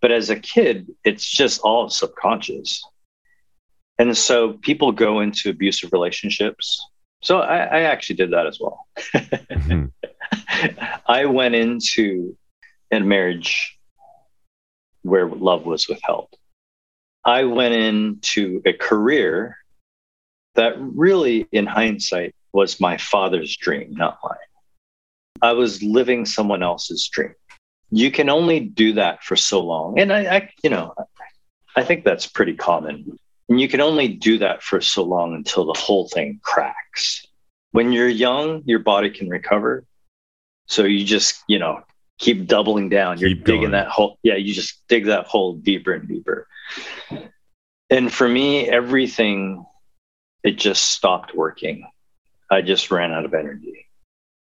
But 0.00 0.12
as 0.12 0.30
a 0.30 0.38
kid, 0.38 0.94
it's 1.04 1.28
just 1.28 1.60
all 1.62 1.90
subconscious. 1.90 2.84
And 3.98 4.16
so 4.16 4.52
people 4.52 4.92
go 4.92 5.20
into 5.20 5.50
abusive 5.50 5.92
relationships. 5.92 6.80
So 7.22 7.40
I, 7.40 7.58
I 7.58 7.80
actually 7.82 8.16
did 8.16 8.30
that 8.30 8.46
as 8.46 8.58
well. 8.60 8.86
mm-hmm. 9.12 9.86
I 11.06 11.24
went 11.24 11.54
into 11.56 12.36
a 12.92 13.00
marriage 13.00 13.78
where 15.02 15.26
love 15.26 15.66
was 15.66 15.88
withheld. 15.88 16.28
I 17.24 17.44
went 17.44 17.74
into 17.74 18.62
a 18.64 18.72
career 18.72 19.56
that 20.54 20.74
really, 20.78 21.46
in 21.52 21.66
hindsight, 21.66 22.34
was 22.52 22.80
my 22.80 22.96
father's 22.96 23.56
dream, 23.56 23.94
not 23.94 24.18
mine. 24.22 24.36
I 25.42 25.52
was 25.52 25.82
living 25.82 26.24
someone 26.24 26.62
else's 26.62 27.08
dream 27.08 27.34
you 27.90 28.10
can 28.10 28.28
only 28.28 28.60
do 28.60 28.94
that 28.94 29.22
for 29.22 29.36
so 29.36 29.60
long. 29.60 29.98
And 29.98 30.12
I, 30.12 30.36
I, 30.36 30.50
you 30.62 30.70
know, 30.70 30.94
I 31.76 31.84
think 31.84 32.04
that's 32.04 32.26
pretty 32.26 32.54
common. 32.54 33.18
And 33.48 33.60
you 33.60 33.68
can 33.68 33.80
only 33.80 34.08
do 34.08 34.38
that 34.38 34.62
for 34.62 34.80
so 34.80 35.02
long 35.04 35.34
until 35.34 35.64
the 35.64 35.78
whole 35.78 36.08
thing 36.08 36.40
cracks. 36.42 37.26
When 37.72 37.92
you're 37.92 38.08
young, 38.08 38.62
your 38.66 38.80
body 38.80 39.10
can 39.10 39.28
recover. 39.28 39.84
So 40.66 40.84
you 40.84 41.04
just, 41.04 41.42
you 41.48 41.58
know, 41.58 41.82
keep 42.18 42.46
doubling 42.46 42.88
down. 42.90 43.18
You're 43.18 43.30
keep 43.30 43.44
digging 43.44 43.60
going. 43.62 43.72
that 43.72 43.88
hole. 43.88 44.18
Yeah, 44.22 44.34
you 44.34 44.52
just 44.52 44.86
dig 44.88 45.06
that 45.06 45.26
hole 45.26 45.54
deeper 45.54 45.92
and 45.92 46.06
deeper. 46.06 46.46
And 47.88 48.12
for 48.12 48.28
me, 48.28 48.68
everything, 48.68 49.64
it 50.42 50.58
just 50.58 50.90
stopped 50.90 51.34
working. 51.34 51.86
I 52.50 52.60
just 52.60 52.90
ran 52.90 53.12
out 53.12 53.24
of 53.24 53.32
energy. 53.32 53.86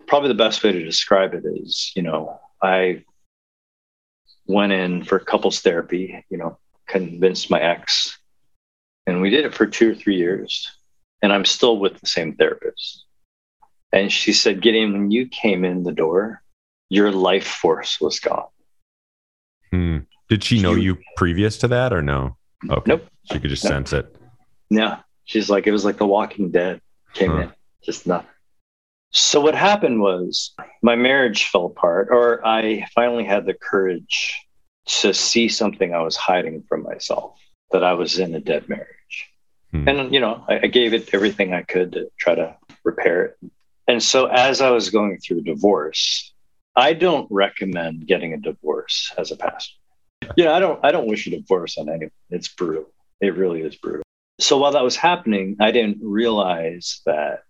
Probably 0.06 0.28
the 0.28 0.34
best 0.34 0.62
way 0.62 0.72
to 0.72 0.84
describe 0.84 1.34
it 1.34 1.44
is, 1.44 1.90
you 1.96 2.02
know, 2.02 2.38
I 2.62 3.04
went 4.46 4.72
in 4.72 5.04
for 5.04 5.18
couples 5.18 5.60
therapy, 5.60 6.24
you 6.28 6.38
know, 6.38 6.58
convinced 6.86 7.50
my 7.50 7.60
ex. 7.60 8.18
And 9.06 9.20
we 9.20 9.30
did 9.30 9.44
it 9.44 9.54
for 9.54 9.66
two 9.66 9.92
or 9.92 9.94
three 9.94 10.16
years. 10.16 10.70
And 11.22 11.32
I'm 11.32 11.44
still 11.44 11.78
with 11.78 11.98
the 12.00 12.06
same 12.06 12.34
therapist. 12.34 13.04
And 13.92 14.10
she 14.10 14.32
said, 14.32 14.60
Gideon, 14.60 14.92
when 14.92 15.10
you 15.10 15.28
came 15.28 15.64
in 15.64 15.84
the 15.84 15.92
door, 15.92 16.42
your 16.90 17.10
life 17.10 17.46
force 17.46 18.00
was 18.00 18.20
gone. 18.20 18.48
Hmm. 19.70 19.98
Did 20.28 20.42
she 20.42 20.60
know 20.60 20.74
you, 20.74 20.94
you 20.94 20.98
previous 21.16 21.58
to 21.58 21.68
that 21.68 21.92
or 21.92 22.02
no? 22.02 22.36
Okay. 22.68 22.82
Nope. 22.86 23.06
She 23.30 23.38
could 23.38 23.50
just 23.50 23.64
nope. 23.64 23.72
sense 23.72 23.92
it. 23.92 24.16
Yeah. 24.70 25.00
She's 25.24 25.48
like, 25.48 25.66
it 25.66 25.72
was 25.72 25.84
like 25.84 25.96
the 25.96 26.06
walking 26.06 26.50
dead 26.50 26.80
came 27.14 27.30
huh. 27.30 27.38
in, 27.38 27.52
just 27.82 28.06
nothing. 28.06 28.28
So 29.14 29.40
what 29.40 29.54
happened 29.54 30.00
was 30.00 30.52
my 30.83 30.97
marriage 30.97 31.44
fell 31.47 31.66
apart, 31.66 32.09
or 32.11 32.44
I 32.44 32.85
finally 32.94 33.25
had 33.25 33.47
the 33.47 33.54
courage 33.54 34.40
to 34.87 35.14
see 35.14 35.49
something 35.49 35.94
I 35.94 36.02
was 36.02 36.16
hiding 36.16 36.64
from 36.68 36.83
myself 36.83 37.38
that 37.71 37.85
I 37.85 37.92
was 37.92 38.18
in 38.18 38.35
a 38.35 38.40
dead 38.40 38.68
marriage. 38.68 39.30
Hmm. 39.71 39.88
And, 39.88 40.12
you 40.12 40.21
know, 40.21 40.44
I, 40.49 40.61
I 40.64 40.66
gave 40.66 40.94
it 40.94 41.14
everything 41.14 41.54
I 41.54 41.62
could 41.62 41.92
to 41.92 42.11
try 42.18 42.35
to 42.35 42.56
repair 42.83 43.25
it. 43.25 43.50
And 43.87 44.02
so 44.02 44.26
as 44.26 44.61
I 44.61 44.71
was 44.71 44.90
going 44.90 45.18
through 45.18 45.42
divorce, 45.42 46.33
I 46.75 46.92
don't 46.92 47.28
recommend 47.30 48.06
getting 48.09 48.33
a 48.33 48.38
divorce 48.38 49.12
as 49.16 49.30
a 49.30 49.37
pastor. 49.37 49.76
You 50.37 50.44
know, 50.44 50.54
I 50.54 50.59
don't 50.59 50.85
I 50.85 50.90
don't 50.90 51.06
wish 51.06 51.26
a 51.26 51.30
divorce 51.30 51.78
on 51.78 51.88
anyone. 51.88 52.11
It's 52.30 52.49
brutal. 52.49 52.87
It 53.21 53.37
really 53.37 53.61
is 53.61 53.76
brutal. 53.76 54.02
So 54.40 54.59
while 54.59 54.73
that 54.73 54.83
was 54.83 54.97
happening, 54.97 55.56
I 55.61 55.71
didn't 55.71 55.99
realize 56.02 57.00
that 57.06 57.44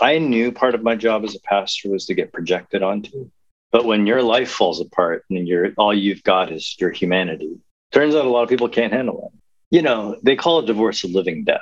I 0.00 0.18
knew 0.18 0.52
part 0.52 0.74
of 0.74 0.82
my 0.82 0.94
job 0.96 1.24
as 1.24 1.34
a 1.34 1.40
pastor 1.40 1.90
was 1.90 2.06
to 2.06 2.14
get 2.14 2.32
projected 2.32 2.82
onto. 2.82 3.30
But 3.70 3.84
when 3.84 4.06
your 4.06 4.22
life 4.22 4.50
falls 4.50 4.80
apart 4.80 5.24
and 5.30 5.48
you're 5.48 5.72
all 5.76 5.92
you've 5.92 6.22
got 6.22 6.52
is 6.52 6.76
your 6.78 6.90
humanity, 6.90 7.58
turns 7.92 8.14
out 8.14 8.24
a 8.24 8.28
lot 8.28 8.44
of 8.44 8.48
people 8.48 8.68
can't 8.68 8.92
handle 8.92 9.32
it. 9.32 9.40
You 9.74 9.82
know, 9.82 10.16
they 10.22 10.36
call 10.36 10.60
a 10.60 10.66
divorce 10.66 11.02
a 11.02 11.08
living 11.08 11.44
death. 11.44 11.60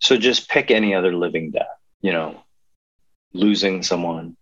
So 0.00 0.16
just 0.16 0.48
pick 0.48 0.72
any 0.72 0.94
other 0.94 1.14
living 1.14 1.52
death, 1.52 1.78
you 2.00 2.12
know, 2.12 2.42
losing 3.32 3.84
someone, 3.84 4.36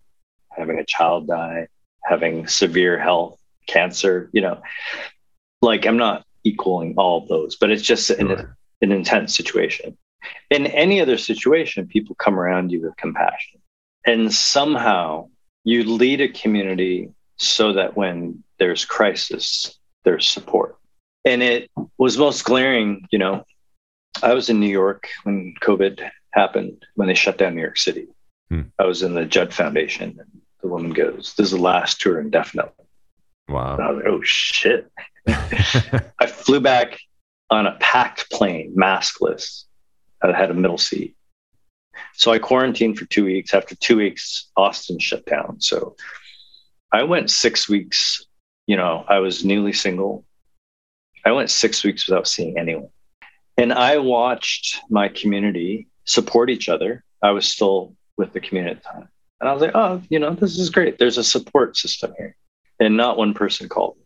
having 0.48 0.78
a 0.78 0.84
child 0.84 1.26
die, 1.26 1.68
having 2.02 2.46
severe 2.46 2.98
health, 2.98 3.38
cancer, 3.66 4.30
you 4.32 4.40
know, 4.40 4.62
like 5.60 5.86
I'm 5.86 5.98
not 5.98 6.24
equaling 6.44 6.94
all 6.96 7.22
of 7.22 7.28
those, 7.28 7.56
but 7.56 7.70
it's 7.70 7.82
just 7.82 8.08
an, 8.08 8.30
an 8.80 8.92
intense 8.92 9.34
situation. 9.36 9.96
In 10.50 10.66
any 10.66 11.00
other 11.00 11.18
situation, 11.18 11.86
people 11.86 12.14
come 12.16 12.38
around 12.38 12.70
you 12.70 12.82
with 12.82 12.96
compassion. 12.96 13.60
And 14.06 14.32
somehow 14.32 15.28
you 15.64 15.84
lead 15.84 16.20
a 16.20 16.28
community 16.28 17.10
so 17.36 17.72
that 17.72 17.96
when 17.96 18.42
there's 18.58 18.84
crisis, 18.84 19.78
there's 20.04 20.26
support. 20.26 20.76
And 21.24 21.42
it 21.42 21.70
was 21.98 22.16
most 22.16 22.44
glaring, 22.44 23.06
you 23.10 23.18
know, 23.18 23.44
I 24.22 24.34
was 24.34 24.48
in 24.48 24.60
New 24.60 24.68
York 24.68 25.08
when 25.24 25.54
COVID 25.62 26.08
happened, 26.32 26.84
when 26.94 27.08
they 27.08 27.14
shut 27.14 27.38
down 27.38 27.54
New 27.54 27.60
York 27.60 27.78
City. 27.78 28.08
Hmm. 28.50 28.62
I 28.78 28.84
was 28.84 29.02
in 29.02 29.14
the 29.14 29.24
Judd 29.24 29.52
Foundation. 29.52 30.16
And 30.18 30.40
the 30.62 30.68
woman 30.68 30.92
goes, 30.92 31.34
This 31.36 31.46
is 31.46 31.52
the 31.52 31.58
last 31.58 32.00
tour 32.00 32.20
indefinitely. 32.20 32.84
Wow. 33.48 33.74
And 33.74 33.82
I 33.82 33.90
was 33.90 33.96
like, 33.96 34.12
Oh 34.12 34.22
shit. 34.22 34.90
I 35.26 36.26
flew 36.26 36.60
back 36.60 36.98
on 37.50 37.66
a 37.66 37.76
packed 37.80 38.30
plane, 38.30 38.74
maskless. 38.76 39.64
I 40.22 40.36
had 40.36 40.50
a 40.50 40.54
middle 40.54 40.78
seat. 40.78 41.16
So 42.14 42.32
I 42.32 42.38
quarantined 42.38 42.98
for 42.98 43.06
two 43.06 43.24
weeks. 43.24 43.54
After 43.54 43.74
two 43.74 43.96
weeks, 43.96 44.50
Austin 44.56 44.98
shut 44.98 45.24
down. 45.26 45.60
So 45.60 45.96
I 46.92 47.04
went 47.04 47.30
six 47.30 47.68
weeks. 47.68 48.24
You 48.66 48.76
know, 48.76 49.04
I 49.08 49.18
was 49.18 49.44
newly 49.44 49.72
single. 49.72 50.24
I 51.24 51.32
went 51.32 51.50
six 51.50 51.84
weeks 51.84 52.08
without 52.08 52.28
seeing 52.28 52.58
anyone. 52.58 52.88
And 53.56 53.72
I 53.72 53.98
watched 53.98 54.80
my 54.88 55.08
community 55.08 55.88
support 56.04 56.50
each 56.50 56.68
other. 56.68 57.04
I 57.22 57.30
was 57.32 57.46
still 57.46 57.94
with 58.16 58.32
the 58.32 58.40
community 58.40 58.76
at 58.76 58.82
the 58.82 58.88
time. 58.88 59.08
And 59.40 59.48
I 59.48 59.52
was 59.52 59.62
like, 59.62 59.72
oh, 59.74 60.02
you 60.08 60.18
know, 60.18 60.34
this 60.34 60.58
is 60.58 60.70
great. 60.70 60.98
There's 60.98 61.18
a 61.18 61.24
support 61.24 61.76
system 61.76 62.12
here. 62.16 62.36
And 62.78 62.96
not 62.96 63.18
one 63.18 63.34
person 63.34 63.68
called 63.68 63.96
me. 63.96 64.04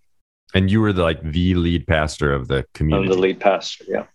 And 0.55 0.71
you 0.71 0.81
were 0.81 0.93
the, 0.93 1.03
like 1.03 1.23
the 1.23 1.55
lead 1.55 1.87
pastor 1.87 2.33
of 2.33 2.49
the 2.49 2.65
community. 2.75 3.09
I'm 3.09 3.15
the 3.15 3.21
lead 3.21 3.41
pastor, 3.41 3.85
yeah. 3.89 4.07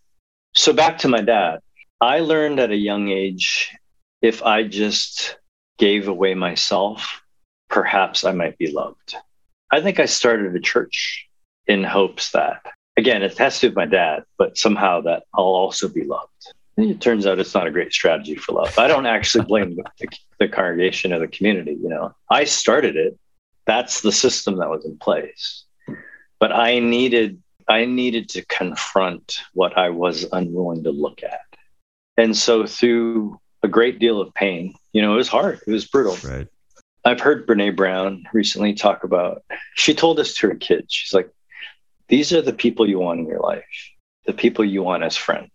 So 0.55 0.73
back 0.73 0.97
to 0.99 1.07
my 1.07 1.21
dad. 1.21 1.59
I 2.01 2.19
learned 2.19 2.59
at 2.59 2.71
a 2.71 2.77
young 2.77 3.09
age 3.09 3.75
if 4.21 4.41
I 4.41 4.63
just 4.63 5.37
gave 5.77 6.07
away 6.07 6.33
myself, 6.33 7.21
perhaps 7.69 8.23
I 8.23 8.31
might 8.31 8.57
be 8.57 8.71
loved. 8.71 9.15
I 9.71 9.81
think 9.81 9.99
I 9.99 10.05
started 10.05 10.55
a 10.55 10.59
church 10.61 11.27
in 11.67 11.83
hopes 11.83 12.31
that, 12.31 12.65
again, 12.97 13.21
it 13.21 13.37
has 13.37 13.55
to 13.55 13.61
do 13.61 13.67
with 13.67 13.75
my 13.75 13.85
dad, 13.85 14.23
but 14.37 14.57
somehow 14.57 15.01
that 15.01 15.23
I'll 15.33 15.43
also 15.43 15.89
be 15.89 16.05
loved. 16.05 16.53
And 16.77 16.89
it 16.89 17.01
turns 17.01 17.27
out 17.27 17.39
it's 17.39 17.53
not 17.53 17.67
a 17.67 17.71
great 17.71 17.91
strategy 17.91 18.35
for 18.35 18.53
love. 18.53 18.79
I 18.79 18.87
don't 18.87 19.05
actually 19.05 19.43
blame 19.43 19.75
the, 19.75 20.07
the 20.39 20.47
congregation 20.47 21.11
or 21.11 21.19
the 21.19 21.27
community. 21.27 21.77
You 21.81 21.89
know, 21.89 22.15
I 22.29 22.45
started 22.45 22.95
it. 22.95 23.19
That's 23.65 23.99
the 24.01 24.13
system 24.13 24.57
that 24.57 24.69
was 24.69 24.85
in 24.85 24.97
place. 24.97 25.65
But 26.39 26.53
I 26.53 26.79
needed 26.79 27.41
I 27.67 27.85
needed 27.85 28.29
to 28.29 28.45
confront 28.45 29.41
what 29.53 29.77
I 29.77 29.89
was 29.89 30.25
unwilling 30.31 30.83
to 30.85 30.91
look 30.91 31.21
at. 31.21 31.48
And 32.19 32.35
so 32.35 32.65
through 32.65 33.39
a 33.63 33.69
great 33.69 33.97
deal 33.97 34.19
of 34.19 34.33
pain, 34.33 34.75
you 34.91 35.01
know, 35.01 35.13
it 35.13 35.17
was 35.17 35.29
hard. 35.29 35.61
It 35.65 35.71
was 35.71 35.87
brutal. 35.87 36.17
Right. 36.29 36.47
I've 37.05 37.21
heard 37.21 37.47
Brene 37.47 37.77
Brown 37.77 38.25
recently 38.33 38.73
talk 38.73 39.05
about, 39.05 39.41
she 39.75 39.93
told 39.93 40.17
this 40.17 40.35
to 40.35 40.49
her 40.49 40.55
kids. 40.55 40.93
She's 40.93 41.13
like, 41.13 41.31
these 42.09 42.33
are 42.33 42.41
the 42.41 42.51
people 42.51 42.89
you 42.89 42.99
want 42.99 43.21
in 43.21 43.25
your 43.25 43.39
life, 43.39 43.63
the 44.25 44.33
people 44.33 44.65
you 44.65 44.83
want 44.83 45.03
as 45.03 45.15
friends. 45.15 45.49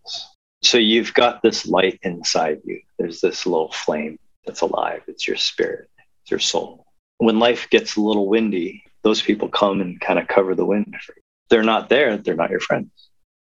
So 0.63 0.79
you've 0.79 1.13
got 1.13 1.43
this 1.43 1.67
light 1.67 2.01
inside 2.03 2.63
you. 2.65 2.81
There's 2.99 3.21
this 3.21 3.45
little 3.45 3.71
flame 3.71 4.19
that's 4.47 4.63
alive. 4.63 5.03
It's 5.07 5.29
your 5.29 5.37
spirit, 5.37 5.91
it's 6.23 6.31
your 6.31 6.41
soul. 6.41 6.87
When 7.19 7.39
life 7.39 7.69
gets 7.69 7.97
a 7.97 8.01
little 8.01 8.27
windy, 8.27 8.85
those 9.03 9.21
people 9.21 9.51
come 9.51 9.83
and 9.83 10.01
kind 10.01 10.19
of 10.19 10.29
cover 10.29 10.55
the 10.55 10.65
wind 10.65 10.97
for 11.03 11.13
you. 11.15 11.23
They're 11.51 11.63
not 11.63 11.91
there, 11.91 12.17
they're 12.17 12.35
not 12.35 12.51
your 12.51 12.61
friends. 12.61 13.11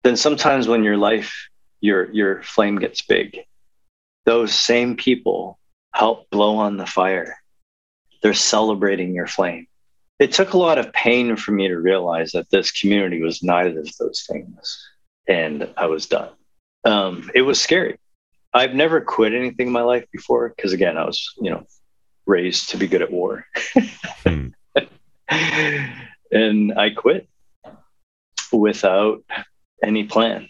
Then 0.05 0.17
sometimes 0.17 0.69
when 0.69 0.85
your 0.85 0.97
life, 0.97 1.51
your 1.85 2.11
your 2.13 2.43
flame 2.43 2.77
gets 2.77 3.03
big, 3.03 3.41
those 4.25 4.55
same 4.55 4.97
people 4.97 5.59
help 5.93 6.31
blow 6.31 6.57
on 6.57 6.79
the 6.79 6.87
fire. 6.87 7.37
They're 8.23 8.33
celebrating 8.33 9.15
your 9.15 9.27
flame. 9.27 9.67
It 10.19 10.33
took 10.33 10.55
a 10.55 10.59
lot 10.59 10.79
of 10.79 10.95
pain 10.95 11.37
for 11.37 11.53
me 11.53 11.69
to 11.69 11.77
realize 11.77 12.33
that 12.33 12.49
this 12.51 12.71
community 12.71 13.21
was 13.21 13.43
neither 13.43 13.81
of 13.81 13.97
those 13.99 14.25
things. 14.27 14.89
And 15.29 15.69
I 15.77 15.87
was 15.87 16.07
done. 16.07 16.31
Um, 16.87 17.31
it 17.35 17.43
was 17.43 17.61
scary. 17.61 17.99
I've 18.55 18.75
never 18.75 19.01
quit 19.03 19.35
anything 19.35 19.67
in 19.67 19.73
my 19.73 19.83
life 19.83 20.07
before 20.11 20.49
because, 20.49 20.73
again, 20.73 20.97
I 20.97 21.05
was, 21.05 21.35
you 21.39 21.51
know, 21.51 21.67
raised 22.25 22.71
to 22.71 22.79
be 22.79 22.87
good 22.87 23.03
at 23.03 23.13
war. 23.13 23.47
hmm. 24.23 24.49
and 25.29 26.79
I 26.79 26.91
quit 26.91 27.29
without 28.53 29.23
any 29.83 30.05
plan. 30.05 30.49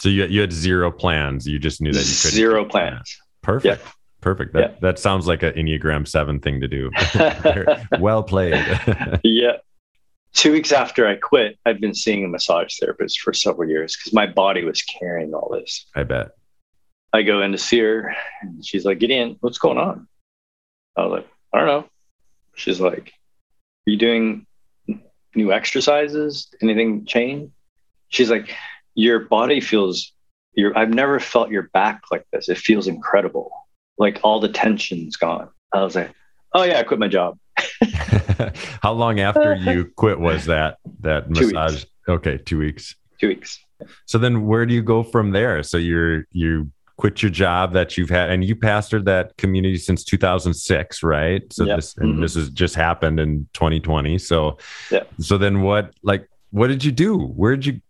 So 0.00 0.08
you 0.08 0.24
you 0.24 0.40
had 0.40 0.52
zero 0.52 0.90
plans. 0.90 1.46
You 1.46 1.58
just 1.58 1.82
knew 1.82 1.92
that 1.92 1.98
you 1.98 2.04
could 2.04 2.32
zero 2.32 2.64
plans. 2.64 3.18
Perfect. 3.42 3.82
Yeah. 3.84 3.90
Perfect. 4.22 4.54
That 4.54 4.60
yeah. 4.72 4.76
that 4.80 4.98
sounds 4.98 5.26
like 5.26 5.42
an 5.42 5.52
Enneagram 5.52 6.08
Seven 6.08 6.40
thing 6.40 6.60
to 6.62 6.68
do. 6.68 6.90
well 8.00 8.22
played. 8.22 8.54
yeah. 9.24 9.58
Two 10.32 10.52
weeks 10.52 10.72
after 10.72 11.06
I 11.06 11.16
quit, 11.16 11.58
I've 11.66 11.80
been 11.80 11.94
seeing 11.94 12.24
a 12.24 12.28
massage 12.28 12.78
therapist 12.78 13.20
for 13.20 13.34
several 13.34 13.68
years 13.68 13.94
because 13.96 14.14
my 14.14 14.26
body 14.26 14.64
was 14.64 14.80
carrying 14.82 15.34
all 15.34 15.50
this. 15.52 15.86
I 15.94 16.04
bet. 16.04 16.30
I 17.12 17.22
go 17.22 17.42
in 17.42 17.52
to 17.52 17.58
see 17.58 17.80
her, 17.80 18.14
and 18.40 18.64
she's 18.64 18.86
like, 18.86 19.00
"Gideon, 19.00 19.36
what's 19.40 19.58
going 19.58 19.78
on?" 19.78 20.08
I 20.96 21.04
was 21.04 21.10
like, 21.10 21.28
"I 21.52 21.58
don't 21.58 21.66
know." 21.66 21.88
She's 22.54 22.80
like, 22.80 23.12
"Are 23.86 23.90
you 23.90 23.98
doing 23.98 24.46
new 25.34 25.52
exercises? 25.52 26.48
Anything 26.62 27.04
change?" 27.04 27.50
She's 28.08 28.30
like, 28.30 28.54
"Your 28.94 29.20
body 29.20 29.60
feels 29.60 30.12
your. 30.54 30.76
I've 30.76 30.90
never 30.90 31.20
felt 31.20 31.50
your 31.50 31.70
back 31.72 32.02
like 32.10 32.24
this. 32.32 32.48
It 32.48 32.58
feels 32.58 32.86
incredible. 32.86 33.50
Like 33.98 34.20
all 34.22 34.40
the 34.40 34.48
tension's 34.48 35.16
gone." 35.16 35.48
I 35.72 35.82
was 35.82 35.94
like, 35.94 36.12
"Oh 36.54 36.62
yeah, 36.62 36.78
I 36.78 36.82
quit 36.82 37.00
my 37.00 37.08
job." 37.08 37.38
How 38.82 38.92
long 38.92 39.20
after 39.20 39.54
you 39.54 39.90
quit 39.96 40.18
was 40.18 40.46
that 40.46 40.78
that 41.00 41.30
massage? 41.30 41.84
Okay, 42.08 42.38
two 42.38 42.58
weeks. 42.58 42.96
Two 43.20 43.28
weeks. 43.28 43.58
So 44.06 44.18
then, 44.18 44.46
where 44.46 44.66
do 44.66 44.74
you 44.74 44.82
go 44.82 45.02
from 45.02 45.30
there? 45.30 45.62
So 45.62 45.76
you're 45.76 46.26
you 46.32 46.70
quit 46.96 47.22
your 47.22 47.30
job 47.30 47.72
that 47.72 47.96
you've 47.96 48.10
had, 48.10 48.30
and 48.30 48.44
you 48.44 48.54
pastored 48.54 49.04
that 49.06 49.36
community 49.38 49.78
since 49.78 50.04
2006, 50.04 51.02
right? 51.02 51.42
So 51.50 51.64
yep. 51.64 51.76
this 51.76 51.96
and 51.96 52.12
mm-hmm. 52.12 52.22
this 52.22 52.34
has 52.34 52.50
just 52.50 52.74
happened 52.74 53.18
in 53.20 53.48
2020. 53.54 54.18
So 54.18 54.58
yeah. 54.90 55.04
So 55.18 55.38
then, 55.38 55.62
what 55.62 55.94
like 56.02 56.28
what 56.50 56.68
did 56.68 56.84
you 56.84 56.92
do? 56.92 57.18
Where 57.18 57.56
did 57.56 57.66
you 57.66 57.80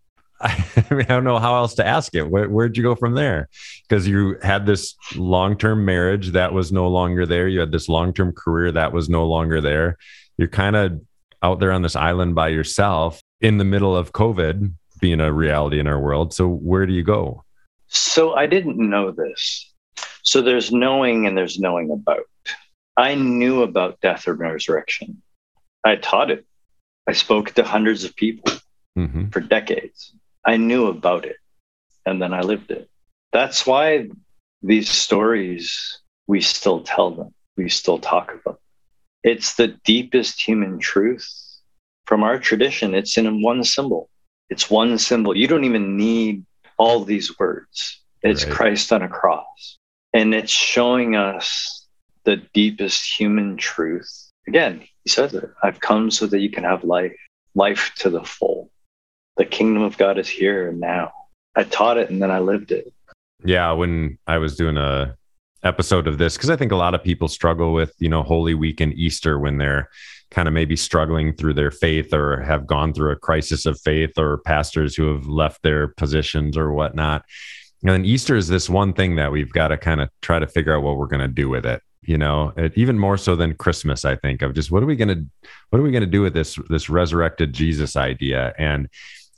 I, 0.43 0.85
mean, 0.89 1.01
I 1.01 1.13
don't 1.13 1.23
know 1.23 1.39
how 1.39 1.55
else 1.55 1.75
to 1.75 1.85
ask 1.85 2.15
it. 2.15 2.29
Where, 2.29 2.49
where'd 2.49 2.75
you 2.75 2.83
go 2.83 2.95
from 2.95 3.13
there? 3.13 3.49
Because 3.87 4.07
you 4.07 4.37
had 4.41 4.65
this 4.65 4.95
long 5.15 5.57
term 5.57 5.85
marriage 5.85 6.29
that 6.31 6.53
was 6.53 6.71
no 6.71 6.87
longer 6.87 7.25
there. 7.25 7.47
You 7.47 7.59
had 7.59 7.71
this 7.71 7.87
long 7.87 8.13
term 8.13 8.33
career 8.33 8.71
that 8.71 8.91
was 8.91 9.09
no 9.09 9.25
longer 9.25 9.61
there. 9.61 9.97
You're 10.37 10.47
kind 10.47 10.75
of 10.75 10.99
out 11.43 11.59
there 11.59 11.71
on 11.71 11.81
this 11.81 11.95
island 11.95 12.35
by 12.35 12.47
yourself 12.49 13.21
in 13.39 13.57
the 13.57 13.63
middle 13.63 13.95
of 13.95 14.13
COVID 14.13 14.73
being 14.99 15.19
a 15.19 15.31
reality 15.31 15.79
in 15.79 15.87
our 15.87 15.99
world. 15.99 16.33
So, 16.33 16.47
where 16.47 16.85
do 16.85 16.93
you 16.93 17.03
go? 17.03 17.43
So, 17.87 18.33
I 18.33 18.47
didn't 18.47 18.77
know 18.77 19.11
this. 19.11 19.71
So, 20.23 20.41
there's 20.41 20.71
knowing 20.71 21.27
and 21.27 21.37
there's 21.37 21.59
knowing 21.59 21.91
about. 21.91 22.23
I 22.97 23.15
knew 23.15 23.61
about 23.61 23.99
death 24.01 24.27
and 24.27 24.39
resurrection. 24.39 25.21
I 25.83 25.95
taught 25.95 26.31
it. 26.31 26.45
I 27.07 27.13
spoke 27.13 27.51
to 27.51 27.63
hundreds 27.63 28.03
of 28.03 28.15
people 28.15 28.51
mm-hmm. 28.97 29.29
for 29.29 29.39
decades. 29.39 30.13
I 30.45 30.57
knew 30.57 30.87
about 30.87 31.25
it 31.25 31.37
and 32.05 32.21
then 32.21 32.33
I 32.33 32.41
lived 32.41 32.71
it. 32.71 32.89
That's 33.31 33.65
why 33.65 34.09
these 34.61 34.89
stories, 34.89 35.99
we 36.27 36.41
still 36.41 36.81
tell 36.81 37.11
them, 37.11 37.33
we 37.57 37.69
still 37.69 37.99
talk 37.99 38.31
about. 38.31 38.55
Them. 38.55 38.57
It's 39.23 39.55
the 39.55 39.67
deepest 39.85 40.41
human 40.41 40.79
truth 40.79 41.27
from 42.05 42.23
our 42.23 42.37
tradition, 42.37 42.93
it's 42.93 43.17
in 43.17 43.41
one 43.41 43.63
symbol. 43.63 44.09
It's 44.49 44.69
one 44.69 44.97
symbol. 44.97 45.35
You 45.37 45.47
don't 45.47 45.63
even 45.63 45.95
need 45.95 46.45
all 46.77 47.05
these 47.05 47.39
words. 47.39 48.01
It's 48.21 48.43
right. 48.43 48.53
Christ 48.53 48.91
on 48.91 49.01
a 49.01 49.07
cross. 49.07 49.77
And 50.13 50.33
it's 50.35 50.51
showing 50.51 51.15
us 51.15 51.87
the 52.25 52.35
deepest 52.53 53.17
human 53.17 53.55
truth. 53.55 54.11
Again, 54.45 54.81
he 55.05 55.09
says 55.09 55.33
it 55.33 55.49
I've 55.63 55.79
come 55.79 56.11
so 56.11 56.27
that 56.27 56.39
you 56.39 56.49
can 56.49 56.65
have 56.65 56.83
life, 56.83 57.15
life 57.55 57.93
to 57.99 58.09
the 58.09 58.23
full. 58.23 58.69
The 59.41 59.47
kingdom 59.47 59.81
of 59.81 59.97
God 59.97 60.19
is 60.19 60.29
here 60.29 60.69
and 60.69 60.79
now. 60.79 61.13
I 61.55 61.63
taught 61.63 61.97
it 61.97 62.11
and 62.11 62.21
then 62.21 62.29
I 62.29 62.37
lived 62.37 62.71
it. 62.71 62.93
Yeah, 63.43 63.71
when 63.71 64.19
I 64.27 64.37
was 64.37 64.55
doing 64.55 64.77
a 64.77 65.15
episode 65.63 66.05
of 66.05 66.19
this, 66.19 66.37
because 66.37 66.51
I 66.51 66.55
think 66.55 66.71
a 66.71 66.75
lot 66.75 66.93
of 66.93 67.03
people 67.03 67.27
struggle 67.27 67.73
with, 67.73 67.91
you 67.97 68.07
know, 68.07 68.21
Holy 68.21 68.53
Week 68.53 68.79
and 68.79 68.93
Easter 68.93 69.39
when 69.39 69.57
they're 69.57 69.89
kind 70.29 70.47
of 70.47 70.53
maybe 70.53 70.75
struggling 70.75 71.33
through 71.33 71.55
their 71.55 71.71
faith 71.71 72.13
or 72.13 72.41
have 72.41 72.67
gone 72.67 72.93
through 72.93 73.13
a 73.13 73.15
crisis 73.15 73.65
of 73.65 73.81
faith 73.81 74.15
or 74.15 74.43
pastors 74.45 74.95
who 74.95 75.11
have 75.11 75.25
left 75.25 75.63
their 75.63 75.87
positions 75.87 76.55
or 76.55 76.71
whatnot. 76.71 77.25
And 77.81 77.91
then 77.91 78.05
Easter 78.05 78.35
is 78.35 78.47
this 78.47 78.69
one 78.69 78.93
thing 78.93 79.15
that 79.15 79.31
we've 79.31 79.51
got 79.51 79.69
to 79.69 79.77
kind 79.77 80.01
of 80.01 80.09
try 80.21 80.37
to 80.37 80.45
figure 80.45 80.77
out 80.77 80.83
what 80.83 80.97
we're 80.97 81.07
going 81.07 81.27
to 81.27 81.27
do 81.27 81.49
with 81.49 81.65
it. 81.65 81.81
You 82.03 82.19
know, 82.19 82.53
it, 82.57 82.73
even 82.75 82.99
more 82.99 83.17
so 83.17 83.35
than 83.35 83.55
Christmas, 83.55 84.05
I 84.05 84.17
think 84.17 84.43
of 84.43 84.53
just 84.53 84.69
what 84.69 84.83
are 84.83 84.87
we 84.87 84.95
going 84.95 85.07
to, 85.07 85.25
what 85.71 85.79
are 85.79 85.83
we 85.83 85.89
going 85.89 86.01
to 86.01 86.07
do 86.07 86.21
with 86.21 86.35
this, 86.35 86.59
this 86.69 86.91
resurrected 86.91 87.53
Jesus 87.53 87.95
idea? 87.95 88.53
And, 88.59 88.87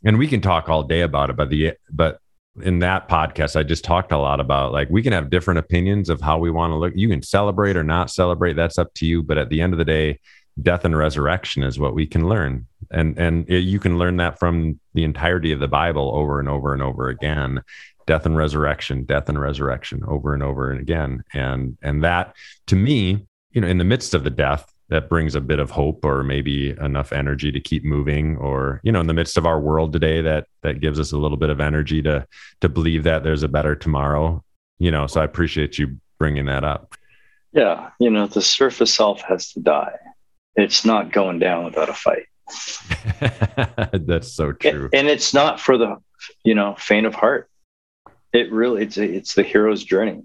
and 0.04 0.18
we 0.18 0.28
can 0.28 0.42
talk 0.42 0.70
all 0.70 0.84
day 0.84 1.02
about 1.02 1.30
it, 1.30 1.36
but 1.36 1.50
the, 1.50 1.74
but 1.92 2.20
in 2.62 2.80
that 2.80 3.10
podcast, 3.10 3.56
I 3.56 3.64
just 3.64 3.84
talked 3.84 4.12
a 4.12 4.18
lot 4.18 4.40
about 4.40 4.72
like 4.72 4.90
we 4.90 5.02
can 5.02 5.14
have 5.14 5.30
different 5.30 5.60
opinions 5.60 6.10
of 6.10 6.22
how 6.22 6.38
we 6.38 6.52
want 6.52 6.72
to 6.72 6.76
look. 6.76 6.94
You 6.96 7.10
can 7.10 7.24
celebrate 7.24 7.76
or 7.76 7.84
not 7.84 8.12
celebrate. 8.12 8.54
That's 8.54 8.78
up 8.78 8.94
to 8.96 9.06
you. 9.06 9.24
But 9.24 9.40
at 9.40 9.50
the 9.50 9.62
end 9.62 9.74
of 9.74 9.80
the 9.80 9.86
day, 9.86 10.20
death 10.62 10.86
and 10.86 10.96
resurrection 10.96 11.64
is 11.64 11.80
what 11.80 11.96
we 11.96 12.06
can 12.06 12.30
learn 12.30 12.68
and 12.92 13.18
and 13.18 13.50
you 13.50 13.80
can 13.80 13.98
learn 13.98 14.18
that 14.18 14.38
from 14.38 14.80
the 14.94 15.04
entirety 15.04 15.52
of 15.52 15.60
the 15.60 15.68
bible 15.68 16.12
over 16.14 16.40
and 16.40 16.48
over 16.48 16.74
and 16.74 16.84
over 16.84 17.10
again 17.10 17.62
death 18.06 18.26
and 18.26 18.38
resurrection 18.38 19.04
death 19.04 19.30
and 19.30 19.40
resurrection 19.40 20.02
over 20.08 20.34
and 20.34 20.44
over 20.44 20.72
and 20.72 20.80
again 20.80 21.24
and 21.34 21.78
and 21.82 22.04
that 22.04 22.36
to 22.68 22.76
me 22.76 23.26
you 23.52 23.62
know 23.62 23.68
in 23.68 23.80
the 23.80 23.84
midst 23.84 24.14
of 24.14 24.24
the 24.24 24.30
death 24.30 24.72
that 24.90 25.10
brings 25.10 25.36
a 25.36 25.42
bit 25.42 25.60
of 25.60 25.72
hope 25.72 26.06
or 26.06 26.24
maybe 26.24 26.72
enough 26.82 27.12
energy 27.12 27.52
to 27.52 27.60
keep 27.60 27.84
moving 27.84 28.38
or 28.38 28.80
you 28.84 28.92
know 28.92 29.00
in 29.00 29.08
the 29.08 29.14
midst 29.14 29.38
of 29.38 29.46
our 29.46 29.60
world 29.60 29.94
today 29.94 30.22
that 30.22 30.48
that 30.62 30.82
gives 30.82 31.00
us 31.00 31.12
a 31.12 31.18
little 31.18 31.38
bit 31.38 31.50
of 31.50 31.60
energy 31.60 32.02
to 32.02 32.26
to 32.62 32.70
believe 32.70 33.04
that 33.04 33.24
there's 33.24 33.44
a 33.44 33.48
better 33.48 33.76
tomorrow 33.76 34.44
you 34.80 34.92
know 34.92 35.08
so 35.08 35.22
i 35.22 35.24
appreciate 35.24 35.78
you 35.80 35.98
bringing 36.20 36.46
that 36.46 36.64
up 36.64 36.96
yeah 37.54 37.90
you 38.00 38.10
know 38.10 38.28
the 38.28 38.42
surface 38.42 38.94
self 38.94 39.22
has 39.22 39.52
to 39.54 39.60
die 39.60 39.98
it's 40.56 40.86
not 40.86 41.12
going 41.12 41.40
down 41.40 41.66
without 41.66 41.90
a 41.90 41.94
fight. 41.94 42.28
That's 43.94 44.32
so 44.32 44.52
true. 44.52 44.90
And 44.94 45.08
it's 45.08 45.34
not 45.34 45.60
for 45.60 45.78
the, 45.78 45.98
you 46.44 46.56
know, 46.56 46.76
faint 46.78 47.06
of 47.06 47.16
heart. 47.16 47.50
It 48.34 48.52
really, 48.52 48.84
it's, 48.84 48.98
it's 48.98 49.34
the 49.34 49.44
hero's 49.44 49.84
journey. 49.84 50.24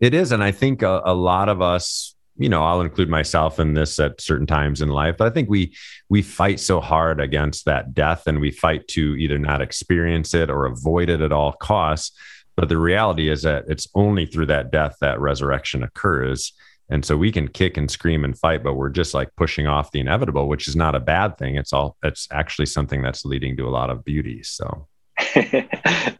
It 0.00 0.14
is. 0.14 0.32
And 0.32 0.42
I 0.42 0.52
think 0.52 0.82
a, 0.82 1.02
a 1.04 1.14
lot 1.14 1.48
of 1.48 1.60
us, 1.60 2.14
you 2.38 2.48
know, 2.48 2.62
I'll 2.62 2.80
include 2.80 3.08
myself 3.08 3.58
in 3.58 3.74
this 3.74 3.98
at 3.98 4.20
certain 4.20 4.46
times 4.46 4.80
in 4.80 4.88
life, 4.88 5.16
but 5.18 5.26
I 5.26 5.30
think 5.30 5.50
we, 5.50 5.74
we 6.08 6.22
fight 6.22 6.60
so 6.60 6.80
hard 6.80 7.20
against 7.20 7.64
that 7.64 7.94
death 7.94 8.26
and 8.26 8.40
we 8.40 8.52
fight 8.52 8.86
to 8.88 9.16
either 9.16 9.38
not 9.38 9.60
experience 9.60 10.34
it 10.34 10.48
or 10.48 10.64
avoid 10.64 11.10
it 11.10 11.20
at 11.20 11.32
all 11.32 11.52
costs. 11.52 12.16
But 12.56 12.68
the 12.68 12.78
reality 12.78 13.28
is 13.28 13.42
that 13.42 13.64
it's 13.68 13.88
only 13.94 14.24
through 14.24 14.46
that 14.46 14.70
death 14.70 14.96
that 15.00 15.20
resurrection 15.20 15.82
occurs. 15.82 16.52
And 16.90 17.04
so 17.04 17.16
we 17.16 17.32
can 17.32 17.48
kick 17.48 17.76
and 17.76 17.90
scream 17.90 18.24
and 18.24 18.38
fight 18.38 18.62
but 18.62 18.74
we're 18.74 18.88
just 18.88 19.14
like 19.14 19.34
pushing 19.36 19.66
off 19.66 19.90
the 19.90 20.00
inevitable 20.00 20.48
which 20.48 20.68
is 20.68 20.76
not 20.76 20.94
a 20.94 21.00
bad 21.00 21.38
thing. 21.38 21.56
It's 21.56 21.72
all 21.72 21.96
it's 22.02 22.28
actually 22.30 22.66
something 22.66 23.02
that's 23.02 23.24
leading 23.24 23.56
to 23.56 23.68
a 23.68 23.70
lot 23.70 23.90
of 23.90 24.04
beauty 24.04 24.42
so. 24.42 24.86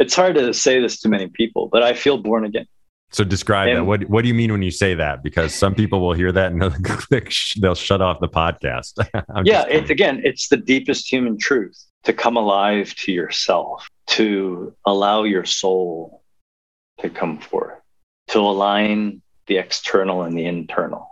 It's 0.01 0.15
hard 0.15 0.37
to 0.37 0.55
say 0.55 0.81
this 0.81 1.01
to 1.01 1.09
many 1.09 1.29
people 1.29 1.69
but 1.69 1.83
i 1.83 1.93
feel 1.93 2.19
born 2.19 2.45
again 2.45 2.67
so 3.11 3.25
describe 3.25 3.69
and, 3.69 3.79
that 3.79 3.85
what 3.85 4.03
what 4.09 4.23
do 4.23 4.29
you 4.29 4.35
mean 4.35 4.53
when 4.53 4.63
you 4.63 4.71
say 4.71 4.95
that 4.95 5.23
because 5.23 5.55
some 5.55 5.75
people 5.75 6.01
will 6.01 6.13
hear 6.13 6.31
that 6.31 6.53
and 6.53 6.61
they'll 6.61 7.23
they'll 7.61 7.75
shut 7.75 8.03
off 8.03 8.21
the 8.21 8.29
podcast 8.29 8.93
yeah 9.45 9.65
it's 9.69 9.91
again 9.91 10.21
it's 10.25 10.49
the 10.49 10.57
deepest 10.57 11.11
human 11.11 11.39
truth 11.39 11.85
to 12.05 12.13
come 12.13 12.37
alive 12.37 12.95
to 12.95 13.13
yourself 13.13 13.89
to 14.07 14.75
allow 14.87 15.23
your 15.25 15.45
soul 15.45 16.23
to 16.99 17.09
come 17.09 17.39
forth 17.39 17.79
to 18.29 18.41
align 18.41 19.23
the 19.47 19.57
external 19.57 20.23
and 20.23 20.39
the 20.39 20.45
internal. 20.45 21.09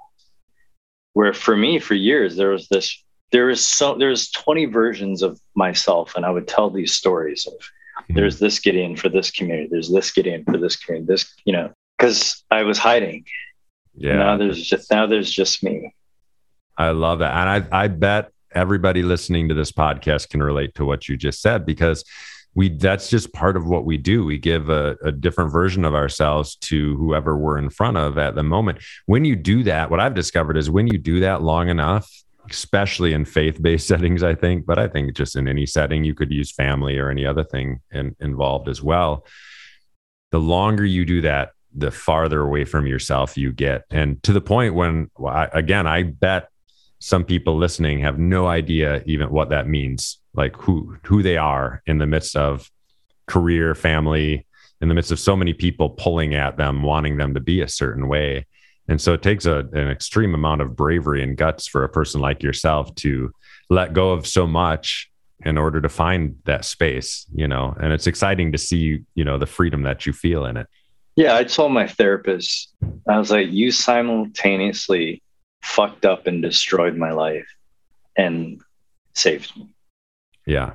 Where 1.15 1.33
for 1.33 1.57
me, 1.57 1.81
for 1.81 1.95
years, 1.95 2.37
there 2.37 2.51
was 2.51 2.69
this, 2.69 3.03
there 3.33 3.51
is 3.51 3.67
so, 3.67 3.97
there's 3.97 4.31
20 4.31 4.67
versions 4.67 5.23
of 5.23 5.41
myself, 5.55 6.15
and 6.15 6.25
I 6.25 6.31
would 6.31 6.47
tell 6.47 6.71
these 6.71 6.95
stories 6.95 7.47
of 7.47 7.55
mm-hmm. 7.55 8.15
there's 8.15 8.39
this 8.39 8.59
Gideon 8.59 8.97
for 8.97 9.09
this 9.09 9.31
community, 9.31 9.69
there's 9.71 9.91
this 9.91 10.11
Gideon 10.11 10.45
for 10.45 10.59
this 10.59 10.77
community, 10.77 11.11
this, 11.11 11.35
you 11.45 11.55
know, 11.55 11.73
because 11.97 12.45
I 12.51 12.63
was 12.63 12.79
hiding. 12.79 13.25
Yeah. 13.95 14.17
Now 14.17 14.37
there's 14.37 14.63
just, 14.63 14.91
now 14.91 15.07
there's 15.07 15.31
just 15.31 15.63
me. 15.63 15.95
I 16.77 16.91
love 16.91 17.21
that. 17.21 17.35
And 17.35 17.69
I, 17.73 17.85
I 17.85 17.89
bet 17.89 18.31
everybody 18.55 19.03
listening 19.03 19.49
to 19.49 19.55
this 19.55 19.73
podcast 19.73 20.31
can 20.31 20.43
relate 20.43 20.75
to 20.75 20.85
what 20.85 21.09
you 21.09 21.17
just 21.17 21.41
said 21.41 21.67
because 21.67 22.05
we 22.55 22.71
that's 22.71 23.11
just 23.11 23.33
part 23.33 23.57
of 23.57 23.67
what 23.67 23.85
we 23.85 23.99
do 23.99 24.25
we 24.25 24.39
give 24.39 24.71
a, 24.71 24.97
a, 25.05 25.13
different 25.13 25.53
version 25.53 25.85
of 25.85 25.95
ourselves 25.95 26.57
to 26.57 26.97
whoever 26.97 27.37
we're 27.37 27.59
in 27.59 27.69
front 27.69 27.97
of 27.97 28.17
at 28.19 28.35
the 28.35 28.43
moment 28.43 28.79
when 29.05 29.25
you 29.25 29.37
do 29.37 29.63
that 29.63 29.91
what 29.91 30.01
i've 30.01 30.15
discovered 30.15 30.57
is 30.57 30.71
when 30.71 30.87
you 30.87 30.97
do 30.97 31.21
that 31.21 31.43
long 31.43 31.69
enough 31.69 32.11
especially 32.51 33.13
in 33.13 33.25
faith-based 33.25 33.87
settings 33.89 34.23
i 34.23 34.35
think 34.35 34.65
but 34.65 34.79
i 34.79 34.89
think 34.89 35.15
just 35.15 35.37
in 35.37 35.47
any 35.47 35.67
setting 35.67 36.03
you 36.03 36.15
could 36.15 36.33
use 36.33 36.51
family 36.51 36.99
or 36.99 37.11
any 37.11 37.27
other 37.27 37.45
thing 37.45 37.81
in, 37.93 38.17
involved 38.21 38.69
as 38.69 38.83
well 38.83 39.25
the 40.33 40.41
longer 40.41 40.85
you 40.85 41.05
do 41.05 41.21
that 41.21 41.51
the 41.77 41.91
farther 41.91 42.41
away 42.41 42.65
from 42.65 42.87
yourself 42.87 43.37
you 43.37 43.53
get. 43.53 43.85
And 43.91 44.23
to 44.25 44.33
the 44.33 44.41
point 44.41 44.75
when 44.75 45.11
again 45.53 45.87
i 45.87 46.03
bet 46.03 46.49
some 46.99 47.25
people 47.25 47.57
listening 47.57 48.01
have 48.01 48.19
no 48.19 48.47
idea 48.47 49.03
even 49.07 49.31
what 49.31 49.51
that 49.51 49.69
means 49.69 50.19
like 50.35 50.57
who 50.57 50.97
who 51.05 51.23
they 51.23 51.37
are 51.37 51.83
in 51.87 51.99
the 51.99 52.07
midst 52.07 52.37
of 52.37 52.71
career 53.27 53.75
family 53.75 54.47
in 54.81 54.89
the 54.89 54.95
midst 54.95 55.11
of 55.11 55.19
so 55.19 55.37
many 55.37 55.53
people 55.53 55.91
pulling 55.91 56.35
at 56.35 56.57
them 56.57 56.83
wanting 56.83 57.17
them 57.17 57.35
to 57.35 57.41
be 57.41 57.61
a 57.61 57.69
certain 57.69 58.09
way. 58.09 58.47
And 58.89 59.01
so 59.01 59.15
it 59.15 59.23
takes 59.23 59.47
a, 59.47 59.67
an 59.73 59.89
extreme 59.89 60.35
amount 60.35 60.61
of 60.61 60.77
bravery 60.77 61.23
and 61.23 61.37
guts 61.37 61.67
for 61.67 61.83
a 61.83 61.89
person 61.89 62.21
like 62.21 62.43
yourself 62.43 62.95
to 62.97 63.33
let 63.69 63.95
go 63.95 64.13
of 64.13 64.27
so 64.27 64.47
much 64.47 65.11
in 65.45 65.59
order 65.59 65.81
to 65.81 65.89
find 65.89 66.37
that 66.45 66.65
space 66.65 67.27
you 67.35 67.49
know? 67.49 67.75
And 67.81 67.93
it's 67.93 68.07
exciting 68.07 68.53
to 68.53 68.59
see 68.59 69.03
you 69.15 69.25
know 69.25 69.39
the 69.39 69.47
freedom 69.47 69.83
that 69.83 70.07
you 70.07 70.13
feel 70.13 70.47
in 70.47 70.57
it 70.57 70.67
yeah 71.17 71.35
i 71.37 71.43
told 71.43 71.73
my 71.73 71.87
therapist 71.87 72.73
i 73.09 73.19
was 73.19 73.31
like 73.31 73.51
you 73.51 73.71
simultaneously 73.71 75.23
fucked 75.63 76.05
up 76.05 76.27
and 76.27 76.43
destroyed 76.43 76.97
my 76.97 77.11
life 77.11 77.47
and 78.17 78.61
saved 79.15 79.57
me 79.57 79.69
yeah. 80.47 80.75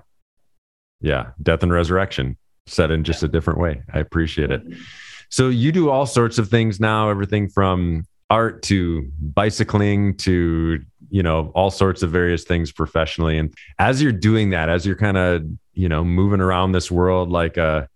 Yeah. 0.99 1.31
Death 1.41 1.63
and 1.63 1.71
resurrection 1.71 2.37
said 2.67 2.91
in 2.91 3.03
just 3.03 3.23
a 3.23 3.27
different 3.27 3.59
way. 3.59 3.81
I 3.91 3.99
appreciate 3.99 4.51
it. 4.51 4.67
Mm-hmm. 4.67 4.81
So 5.29 5.47
you 5.47 5.71
do 5.71 5.89
all 5.89 6.05
sorts 6.05 6.37
of 6.37 6.49
things 6.49 6.79
now, 6.79 7.09
everything 7.09 7.49
from 7.49 8.03
art 8.29 8.61
to 8.63 9.09
bicycling 9.19 10.15
to, 10.17 10.79
you 11.09 11.23
know, 11.23 11.51
all 11.55 11.71
sorts 11.71 12.03
of 12.03 12.11
various 12.11 12.43
things 12.43 12.71
professionally. 12.71 13.37
And 13.37 13.53
as 13.79 14.01
you're 14.01 14.11
doing 14.11 14.51
that, 14.51 14.69
as 14.69 14.85
you're 14.85 14.95
kind 14.97 15.17
of, 15.17 15.43
you 15.73 15.89
know, 15.89 16.03
moving 16.03 16.41
around 16.41 16.73
this 16.73 16.91
world 16.91 17.29
like 17.29 17.57
a 17.57 17.87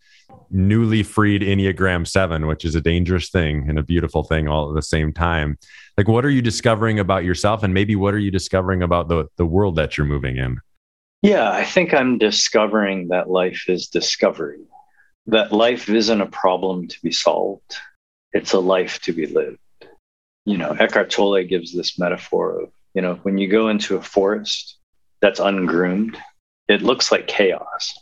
newly 0.50 1.04
freed 1.04 1.42
Enneagram 1.42 2.08
7, 2.08 2.48
which 2.48 2.66
is 2.66 2.76
a 2.76 2.82
dangerous 2.82 3.30
thing 3.30 3.70
and 3.70 3.80
a 3.80 3.84
beautiful 3.84 4.24
thing 4.24 4.48
all 4.48 4.70
at 4.70 4.76
the 4.76 4.82
same 4.82 5.14
time. 5.14 5.58
Like 5.98 6.08
what 6.08 6.26
are 6.26 6.30
you 6.30 6.42
discovering 6.42 7.00
about 7.00 7.24
yourself 7.24 7.64
and 7.64 7.74
maybe 7.74 7.96
what 7.96 8.14
are 8.14 8.20
you 8.20 8.32
discovering 8.32 8.84
about 8.84 9.08
the 9.08 9.26
the 9.38 9.46
world 9.46 9.76
that 9.78 9.98
you're 9.98 10.08
moving 10.08 10.38
in? 10.38 10.60
Yeah, 11.22 11.50
I 11.52 11.66
think 11.66 11.94
I'm 11.94 12.18
discovering 12.18 13.08
that 13.08 13.30
life 13.30 13.66
is 13.68 13.88
discovery, 13.88 14.62
that 15.28 15.52
life 15.52 15.90
isn't 15.90 16.22
a 16.22 16.28
problem 16.28 16.88
to 16.88 17.02
be 17.02 17.12
solved, 17.12 17.78
it's 18.34 18.54
a 18.54 18.60
life 18.60 19.00
to 19.02 19.14
be 19.14 19.26
lived. 19.26 19.58
You 20.46 20.58
know, 20.58 20.72
Eckhart 20.72 21.10
Tolle 21.10 21.44
gives 21.44 21.74
this 21.74 21.98
metaphor 21.98 22.62
of, 22.62 22.70
you 22.94 23.02
know, 23.02 23.16
when 23.24 23.40
you 23.40 23.48
go 23.48 23.70
into 23.70 23.96
a 23.96 24.02
forest 24.02 24.78
that's 25.20 25.40
ungroomed, 25.40 26.18
it 26.68 26.84
looks 26.84 27.12
like 27.12 27.28
chaos 27.28 27.94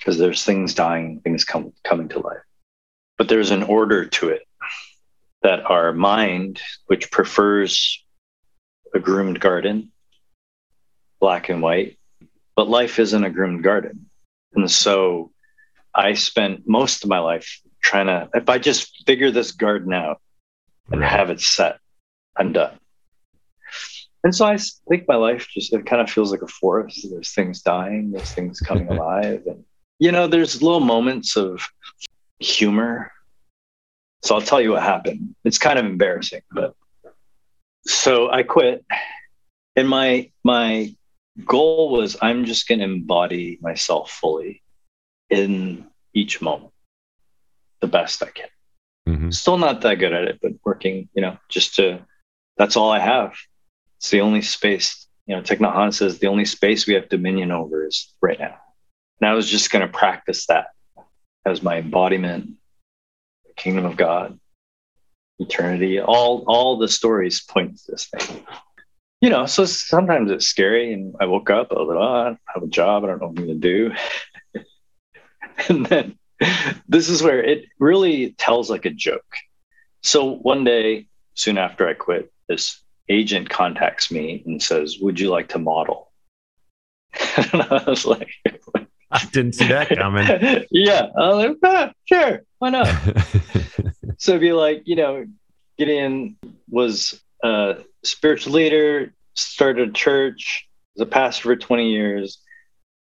because 0.00 0.16
there's 0.16 0.44
things 0.44 0.72
dying, 0.72 1.20
things 1.20 1.44
come, 1.44 1.74
coming 1.84 2.08
to 2.08 2.20
life. 2.20 2.42
But 3.18 3.28
there's 3.28 3.50
an 3.50 3.62
order 3.62 4.06
to 4.06 4.30
it 4.30 4.42
that 5.42 5.64
our 5.66 5.92
mind, 5.92 6.60
which 6.86 7.10
prefers 7.10 8.02
a 8.94 8.98
groomed 8.98 9.40
garden, 9.40 9.92
black 11.20 11.50
and 11.50 11.60
white, 11.60 11.98
but 12.56 12.68
life 12.68 12.98
isn't 12.98 13.24
a 13.24 13.30
groomed 13.30 13.62
garden. 13.62 14.08
And 14.54 14.70
so 14.70 15.32
I 15.94 16.14
spent 16.14 16.66
most 16.66 17.04
of 17.04 17.10
my 17.10 17.18
life 17.18 17.60
trying 17.82 18.06
to, 18.06 18.30
if 18.34 18.48
I 18.48 18.58
just 18.58 19.06
figure 19.06 19.30
this 19.30 19.52
garden 19.52 19.92
out 19.92 20.20
and 20.90 21.02
have 21.02 21.28
it 21.28 21.40
set, 21.40 21.78
I'm 22.36 22.52
done. 22.52 22.78
And 24.24 24.34
so 24.34 24.46
I 24.46 24.58
think 24.88 25.08
my 25.08 25.16
life 25.16 25.48
just 25.52 25.72
it 25.72 25.86
kind 25.86 26.02
of 26.02 26.10
feels 26.10 26.30
like 26.30 26.42
a 26.42 26.48
forest. 26.48 27.06
There's 27.10 27.32
things 27.32 27.62
dying, 27.62 28.12
there's 28.12 28.32
things 28.32 28.60
coming 28.60 28.88
alive, 28.90 29.42
and 29.46 29.64
you 30.00 30.10
know, 30.10 30.26
there's 30.26 30.62
little 30.62 30.80
moments 30.80 31.36
of 31.36 31.64
humor. 32.40 33.12
So 34.22 34.34
I'll 34.34 34.42
tell 34.42 34.60
you 34.60 34.72
what 34.72 34.82
happened. 34.82 35.36
It's 35.44 35.58
kind 35.58 35.78
of 35.78 35.86
embarrassing, 35.86 36.42
but 36.50 36.74
so 37.86 38.30
I 38.30 38.42
quit, 38.42 38.84
and 39.76 39.88
my 39.88 40.30
my 40.42 40.94
goal 41.46 41.90
was 41.90 42.16
I'm 42.20 42.44
just 42.44 42.66
going 42.66 42.80
to 42.80 42.84
embody 42.84 43.58
myself 43.62 44.10
fully 44.10 44.62
in 45.30 45.86
each 46.12 46.42
moment, 46.42 46.72
the 47.80 47.86
best 47.86 48.22
I 48.22 48.30
can. 48.30 48.48
Mm-hmm. 49.08 49.30
Still 49.30 49.56
not 49.56 49.80
that 49.82 49.94
good 49.94 50.12
at 50.12 50.24
it, 50.24 50.40
but 50.42 50.52
working, 50.64 51.08
you 51.14 51.22
know, 51.22 51.38
just 51.48 51.76
to. 51.76 52.04
That's 52.58 52.76
all 52.76 52.90
I 52.90 52.98
have 52.98 53.34
it's 54.00 54.08
the 54.08 54.22
only 54.22 54.40
space, 54.40 55.06
you 55.26 55.36
know, 55.36 55.42
Thich 55.42 55.58
Nhat 55.58 55.92
says 55.92 56.18
the 56.18 56.28
only 56.28 56.46
space 56.46 56.86
we 56.86 56.94
have 56.94 57.10
dominion 57.10 57.52
over 57.52 57.86
is 57.86 58.14
right 58.22 58.40
now. 58.40 58.56
And 59.20 59.28
I 59.28 59.34
was 59.34 59.48
just 59.48 59.70
going 59.70 59.86
to 59.86 59.92
practice 59.92 60.46
that 60.46 60.68
as 61.44 61.62
my 61.62 61.78
embodiment, 61.78 62.52
the 63.46 63.52
kingdom 63.54 63.84
of 63.84 63.96
God, 63.96 64.38
eternity. 65.38 66.00
All 66.00 66.44
all 66.46 66.78
the 66.78 66.88
stories 66.88 67.42
point 67.42 67.78
to 67.78 67.92
this 67.92 68.06
thing. 68.06 68.44
You 69.20 69.28
know, 69.28 69.46
so 69.46 69.66
sometimes 69.66 70.30
it's 70.30 70.46
scary. 70.46 70.92
And 70.92 71.14
I 71.20 71.26
woke 71.26 71.50
up, 71.50 71.68
I 71.70 71.74
was 71.74 71.88
like, 71.88 71.98
oh, 71.98 72.36
I 72.48 72.52
have 72.54 72.62
a 72.62 72.68
job, 72.68 73.04
I 73.04 73.08
don't 73.08 73.20
know 73.20 73.28
what 73.28 73.38
I'm 73.38 73.46
going 73.46 73.60
to 73.60 73.92
do. 74.54 74.62
and 75.68 75.86
then 75.86 76.18
this 76.88 77.08
is 77.08 77.22
where 77.22 77.42
it 77.42 77.66
really 77.78 78.32
tells 78.32 78.70
like 78.70 78.86
a 78.86 78.90
joke. 78.90 79.34
So 80.02 80.36
one 80.36 80.64
day, 80.64 81.06
soon 81.34 81.58
after 81.58 81.86
I 81.86 81.94
quit, 81.94 82.32
this 82.48 82.80
agent 83.08 83.50
contacts 83.50 84.10
me 84.10 84.42
and 84.46 84.62
says, 84.62 84.98
Would 85.00 85.20
you 85.20 85.30
like 85.30 85.48
to 85.48 85.58
model? 85.58 86.10
and 87.36 87.62
I 87.62 87.84
was 87.86 88.06
like, 88.06 88.30
I 89.12 89.24
didn't 89.32 89.54
see 89.54 89.68
that 89.68 89.88
coming. 89.88 90.26
yeah. 90.70 91.06
I 91.16 91.28
was 91.28 91.46
like, 91.46 91.56
ah, 91.64 91.92
sure, 92.06 92.42
why 92.58 92.70
not? 92.70 92.94
so 94.18 94.38
be 94.38 94.52
like, 94.52 94.82
you 94.84 94.96
know, 94.96 95.26
Gideon 95.78 96.36
was 96.68 97.20
a 97.42 97.78
spiritual 98.04 98.52
leader, 98.52 99.12
started 99.34 99.88
a 99.88 99.92
church, 99.92 100.68
was 100.94 101.06
a 101.06 101.10
pastor 101.10 101.42
for 101.42 101.56
20 101.56 101.90
years, 101.90 102.38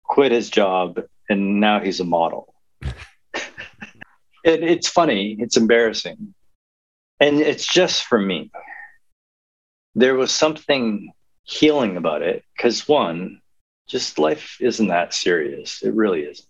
quit 0.04 0.32
his 0.32 0.50
job, 0.50 1.02
and 1.30 1.60
now 1.60 1.80
he's 1.80 2.00
a 2.00 2.06
model. 2.06 2.54
it, 2.82 2.94
it's 4.44 4.88
funny, 4.88 5.36
it's 5.40 5.58
embarrassing. 5.58 6.34
And 7.20 7.42
it's 7.42 7.66
just 7.66 8.04
for 8.04 8.20
me 8.20 8.52
there 9.98 10.16
was 10.16 10.32
something 10.32 11.12
healing 11.44 11.98
about 11.98 12.22
it 12.22 12.44
because 12.56 12.88
one, 12.88 13.42
just 13.88 14.20
life 14.20 14.58
isn't 14.60 14.88
that 14.88 15.14
serious. 15.14 15.82
It 15.82 15.94
really 15.94 16.24
isn't. 16.24 16.48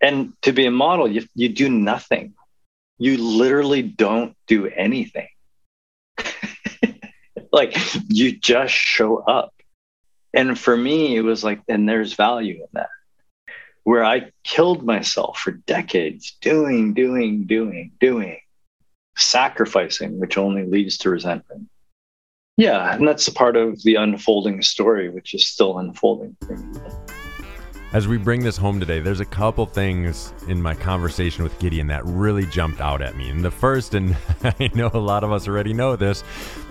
And 0.00 0.32
to 0.42 0.52
be 0.52 0.66
a 0.66 0.70
model, 0.70 1.10
you, 1.10 1.26
you 1.34 1.48
do 1.48 1.68
nothing. 1.68 2.34
You 2.98 3.16
literally 3.16 3.82
don't 3.82 4.36
do 4.46 4.66
anything. 4.66 5.28
like 7.52 7.76
you 8.08 8.36
just 8.36 8.74
show 8.74 9.18
up. 9.18 9.54
And 10.32 10.58
for 10.58 10.76
me, 10.76 11.16
it 11.16 11.22
was 11.22 11.42
like, 11.42 11.62
and 11.66 11.88
there's 11.88 12.12
value 12.12 12.56
in 12.56 12.68
that. 12.74 12.88
Where 13.84 14.04
I 14.04 14.30
killed 14.44 14.84
myself 14.84 15.38
for 15.38 15.52
decades 15.52 16.36
doing, 16.40 16.92
doing, 16.92 17.44
doing, 17.44 17.92
doing, 17.98 18.38
sacrificing, 19.16 20.20
which 20.20 20.36
only 20.36 20.64
leads 20.64 20.98
to 20.98 21.10
resentment 21.10 21.69
yeah, 22.60 22.94
and 22.94 23.08
that's 23.08 23.26
a 23.26 23.32
part 23.32 23.56
of 23.56 23.82
the 23.82 23.94
unfolding 23.94 24.60
story, 24.60 25.08
which 25.08 25.34
is 25.34 25.46
still 25.46 25.78
unfolding 25.78 26.36
for 26.46 26.56
me. 26.56 26.80
As 27.92 28.06
we 28.06 28.18
bring 28.18 28.44
this 28.44 28.56
home 28.56 28.78
today, 28.78 29.00
there's 29.00 29.18
a 29.18 29.24
couple 29.24 29.66
things 29.66 30.32
in 30.46 30.62
my 30.62 30.76
conversation 30.76 31.42
with 31.42 31.58
Gideon 31.58 31.88
that 31.88 32.04
really 32.04 32.46
jumped 32.46 32.80
out 32.80 33.02
at 33.02 33.16
me. 33.16 33.30
And 33.30 33.44
the 33.44 33.50
first, 33.50 33.94
and 33.94 34.16
I 34.44 34.70
know 34.74 34.92
a 34.94 34.98
lot 34.98 35.24
of 35.24 35.32
us 35.32 35.48
already 35.48 35.72
know 35.72 35.96
this, 35.96 36.22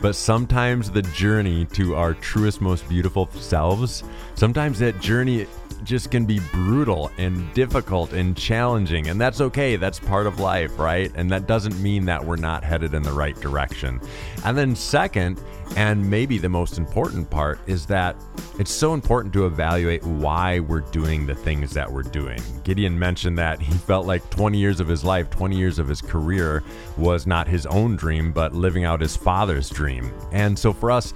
but 0.01 0.15
sometimes 0.15 0.89
the 0.89 1.01
journey 1.01 1.65
to 1.73 1.93
our 1.95 2.13
truest, 2.13 2.61
most 2.61 2.87
beautiful 2.87 3.29
selves, 3.31 4.05
sometimes 4.35 4.79
that 4.79 5.01
journey 5.01 5.45
just 5.83 6.11
can 6.11 6.25
be 6.25 6.39
brutal 6.51 7.11
and 7.17 7.53
difficult 7.53 8.13
and 8.13 8.35
challenging. 8.37 9.09
And 9.09 9.19
that's 9.19 9.41
okay. 9.41 9.75
That's 9.75 9.99
part 9.99 10.25
of 10.27 10.39
life, 10.39 10.77
right? 10.79 11.11
And 11.15 11.29
that 11.31 11.47
doesn't 11.47 11.77
mean 11.81 12.05
that 12.05 12.23
we're 12.23 12.37
not 12.37 12.63
headed 12.63 12.93
in 12.93 13.03
the 13.03 13.11
right 13.11 13.35
direction. 13.39 13.99
And 14.45 14.57
then, 14.57 14.75
second, 14.75 15.41
and 15.75 16.09
maybe 16.09 16.37
the 16.37 16.49
most 16.49 16.77
important 16.77 17.29
part 17.29 17.59
is 17.67 17.85
that 17.87 18.15
it's 18.57 18.71
so 18.71 18.93
important 18.93 19.33
to 19.33 19.45
evaluate 19.45 20.03
why 20.03 20.59
we're 20.59 20.81
doing 20.81 21.08
the 21.17 21.33
things 21.33 21.71
that 21.71 21.91
we're 21.91 22.03
doing. 22.03 22.39
Gideon 22.63 22.97
mentioned 22.97 23.37
that 23.39 23.59
he 23.59 23.73
felt 23.73 24.05
like 24.05 24.29
20 24.29 24.59
years 24.59 24.79
of 24.79 24.87
his 24.87 25.03
life, 25.03 25.27
20 25.31 25.57
years 25.57 25.79
of 25.79 25.87
his 25.87 26.01
career 26.01 26.63
was 26.97 27.25
not 27.25 27.47
his 27.47 27.65
own 27.65 27.95
dream, 27.95 28.31
but 28.31 28.53
living 28.53 28.83
out 28.83 29.01
his 29.01 29.17
father's 29.17 29.69
dream. 29.71 30.13
And 30.31 30.57
so 30.57 30.71
for 30.71 30.91
us, 30.91 31.15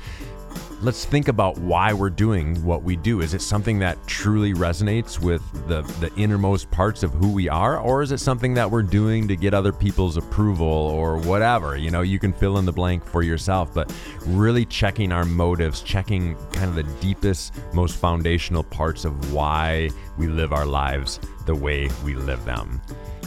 let's 0.83 1.05
think 1.05 1.29
about 1.29 1.57
why 1.59 1.93
we're 1.93 2.09
doing 2.09 2.61
what 2.65 2.83
we 2.83 2.97
do. 2.97 3.21
Is 3.21 3.33
it 3.33 3.41
something 3.41 3.79
that 3.79 3.97
truly 4.05 4.53
resonates 4.53 5.17
with 5.17 5.41
the, 5.69 5.81
the 6.01 6.13
innermost 6.21 6.69
parts 6.71 7.03
of 7.03 7.13
who 7.13 7.31
we 7.31 7.47
are? 7.47 7.79
Or 7.79 8.01
is 8.01 8.11
it 8.11 8.19
something 8.19 8.53
that 8.55 8.69
we're 8.69 8.83
doing 8.83 9.25
to 9.29 9.37
get 9.37 9.53
other 9.53 9.71
people's 9.71 10.17
approval 10.17 10.67
or 10.67 11.17
whatever? 11.17 11.77
You 11.77 11.89
know, 11.89 12.01
you 12.01 12.19
can 12.19 12.33
fill 12.33 12.57
in 12.57 12.65
the 12.65 12.73
blank 12.73 13.05
for 13.05 13.23
yourself, 13.23 13.73
but 13.73 13.95
really 14.25 14.65
checking 14.65 15.13
our 15.13 15.23
motives, 15.23 15.81
checking 15.81 16.35
kind 16.51 16.67
of 16.67 16.75
the 16.75 16.83
deepest, 16.99 17.53
most 17.73 17.95
foundational 17.95 18.63
parts 18.63 19.05
of 19.05 19.31
why 19.31 19.89
we 20.17 20.27
live 20.27 20.51
our 20.51 20.65
lives 20.65 21.21
the 21.45 21.55
way 21.55 21.89
we 22.03 22.13
live 22.13 22.43
them. 22.43 22.81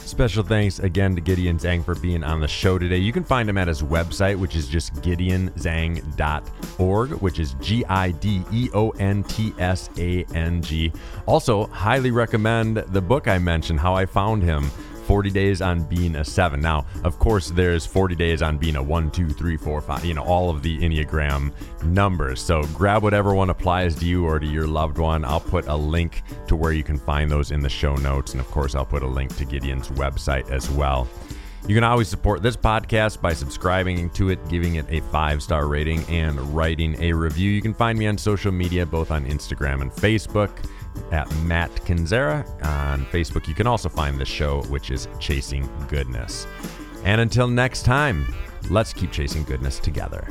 Special 0.07 0.43
thanks 0.45 0.79
again 0.79 1.17
to 1.17 1.21
Gideon 1.21 1.59
Tsang 1.59 1.83
for 1.83 1.97
being 1.97 2.23
on 2.23 2.39
the 2.39 2.47
show 2.47 2.79
today. 2.79 2.99
You 2.99 3.13
can 3.13 3.25
find 3.25 3.51
him 3.51 3.59
at 3.59 3.67
his 3.67 3.83
website, 3.83 4.37
which 4.37 4.55
is 4.55 4.69
just 4.69 4.95
gideontsang.org, 5.03 7.11
which 7.11 7.41
is 7.41 7.55
G 7.55 7.85
I 7.87 8.13
D 8.13 8.45
E 8.53 8.71
O 8.73 8.91
N 8.91 9.25
T 9.25 9.53
S 9.59 9.91
A 9.99 10.23
N 10.33 10.63
G. 10.63 10.93
Also, 11.27 11.67
highly 11.67 12.13
recommend 12.13 12.77
the 12.77 13.03
book 13.03 13.27
I 13.27 13.39
mentioned, 13.39 13.81
How 13.81 13.97
I 13.97 14.07
Found 14.07 14.45
Him 14.45 14.71
40 15.07 15.31
days 15.31 15.63
on 15.63 15.85
being 15.85 16.17
a 16.17 16.25
seven. 16.25 16.61
Now, 16.61 16.85
of 17.05 17.19
course, 17.19 17.51
there's 17.51 17.87
40 17.87 18.17
days 18.17 18.43
on 18.43 18.59
being 18.59 18.75
a 18.75 18.83
one, 18.83 19.11
two, 19.11 19.29
three, 19.29 19.57
four, 19.57 19.81
five, 19.81 20.05
you 20.05 20.15
know, 20.15 20.25
all 20.25 20.51
of 20.51 20.63
the 20.63 20.79
Enneagram 20.79 21.53
numbers. 21.85 22.41
So 22.41 22.65
grab 22.75 23.05
whatever 23.05 23.35
one 23.35 23.51
applies 23.51 23.95
to 23.97 24.05
you 24.05 24.27
or 24.27 24.41
to 24.41 24.47
your 24.47 24.67
loved 24.67 24.99
one. 24.99 25.25
I'll 25.25 25.41
put 25.41 25.69
a 25.69 25.77
link 25.77 26.23
to 26.49 26.57
where 26.57 26.73
you 26.73 26.83
can 26.83 26.99
find 26.99 27.31
those 27.31 27.53
in 27.53 27.61
the 27.61 27.69
show 27.69 27.95
notes. 27.95 28.33
And 28.33 28.41
of 28.41 28.51
course, 28.51 28.75
I'll 28.75 28.85
put 28.85 29.05
a 29.05 29.07
link 29.07 29.37
to 29.37 29.45
Gideon's 29.45 29.89
website 29.91 30.51
as 30.51 30.69
well. 30.71 31.09
You 31.69 31.75
can 31.75 31.85
always 31.85 32.09
support 32.09 32.43
this 32.43 32.57
podcast 32.57 33.21
by 33.21 33.33
subscribing 33.33 34.11
to 34.11 34.31
it, 34.31 34.49
giving 34.49 34.77
it 34.77 34.87
a 34.89 35.01
five 35.11 35.43
star 35.43 35.67
rating, 35.67 36.05
and 36.05 36.39
writing 36.55 37.01
a 37.03 37.13
review. 37.13 37.51
You 37.51 37.63
can 37.63 37.75
find 37.75 37.99
me 37.99 38.07
on 38.07 38.17
social 38.19 38.53
media, 38.53 38.87
both 38.87 39.11
on 39.11 39.25
Instagram 39.27 39.83
and 39.83 39.91
Facebook 39.91 40.51
at 41.13 41.33
Matt 41.43 41.71
Kendziera 41.85 42.45
on 42.65 43.05
Facebook. 43.07 43.49
You 43.49 43.55
can 43.55 43.67
also 43.67 43.89
find 43.89 44.19
the 44.19 44.25
show, 44.25 44.63
which 44.65 44.91
is 44.91 45.09
Chasing 45.19 45.69
Goodness. 45.89 46.47
And 47.05 47.21
until 47.21 47.49
next 47.49 47.85
time, 47.85 48.27
let's 48.71 48.93
keep 48.93 49.13
chasing 49.13 49.45
goodness 49.45 49.79
together. 49.79 50.27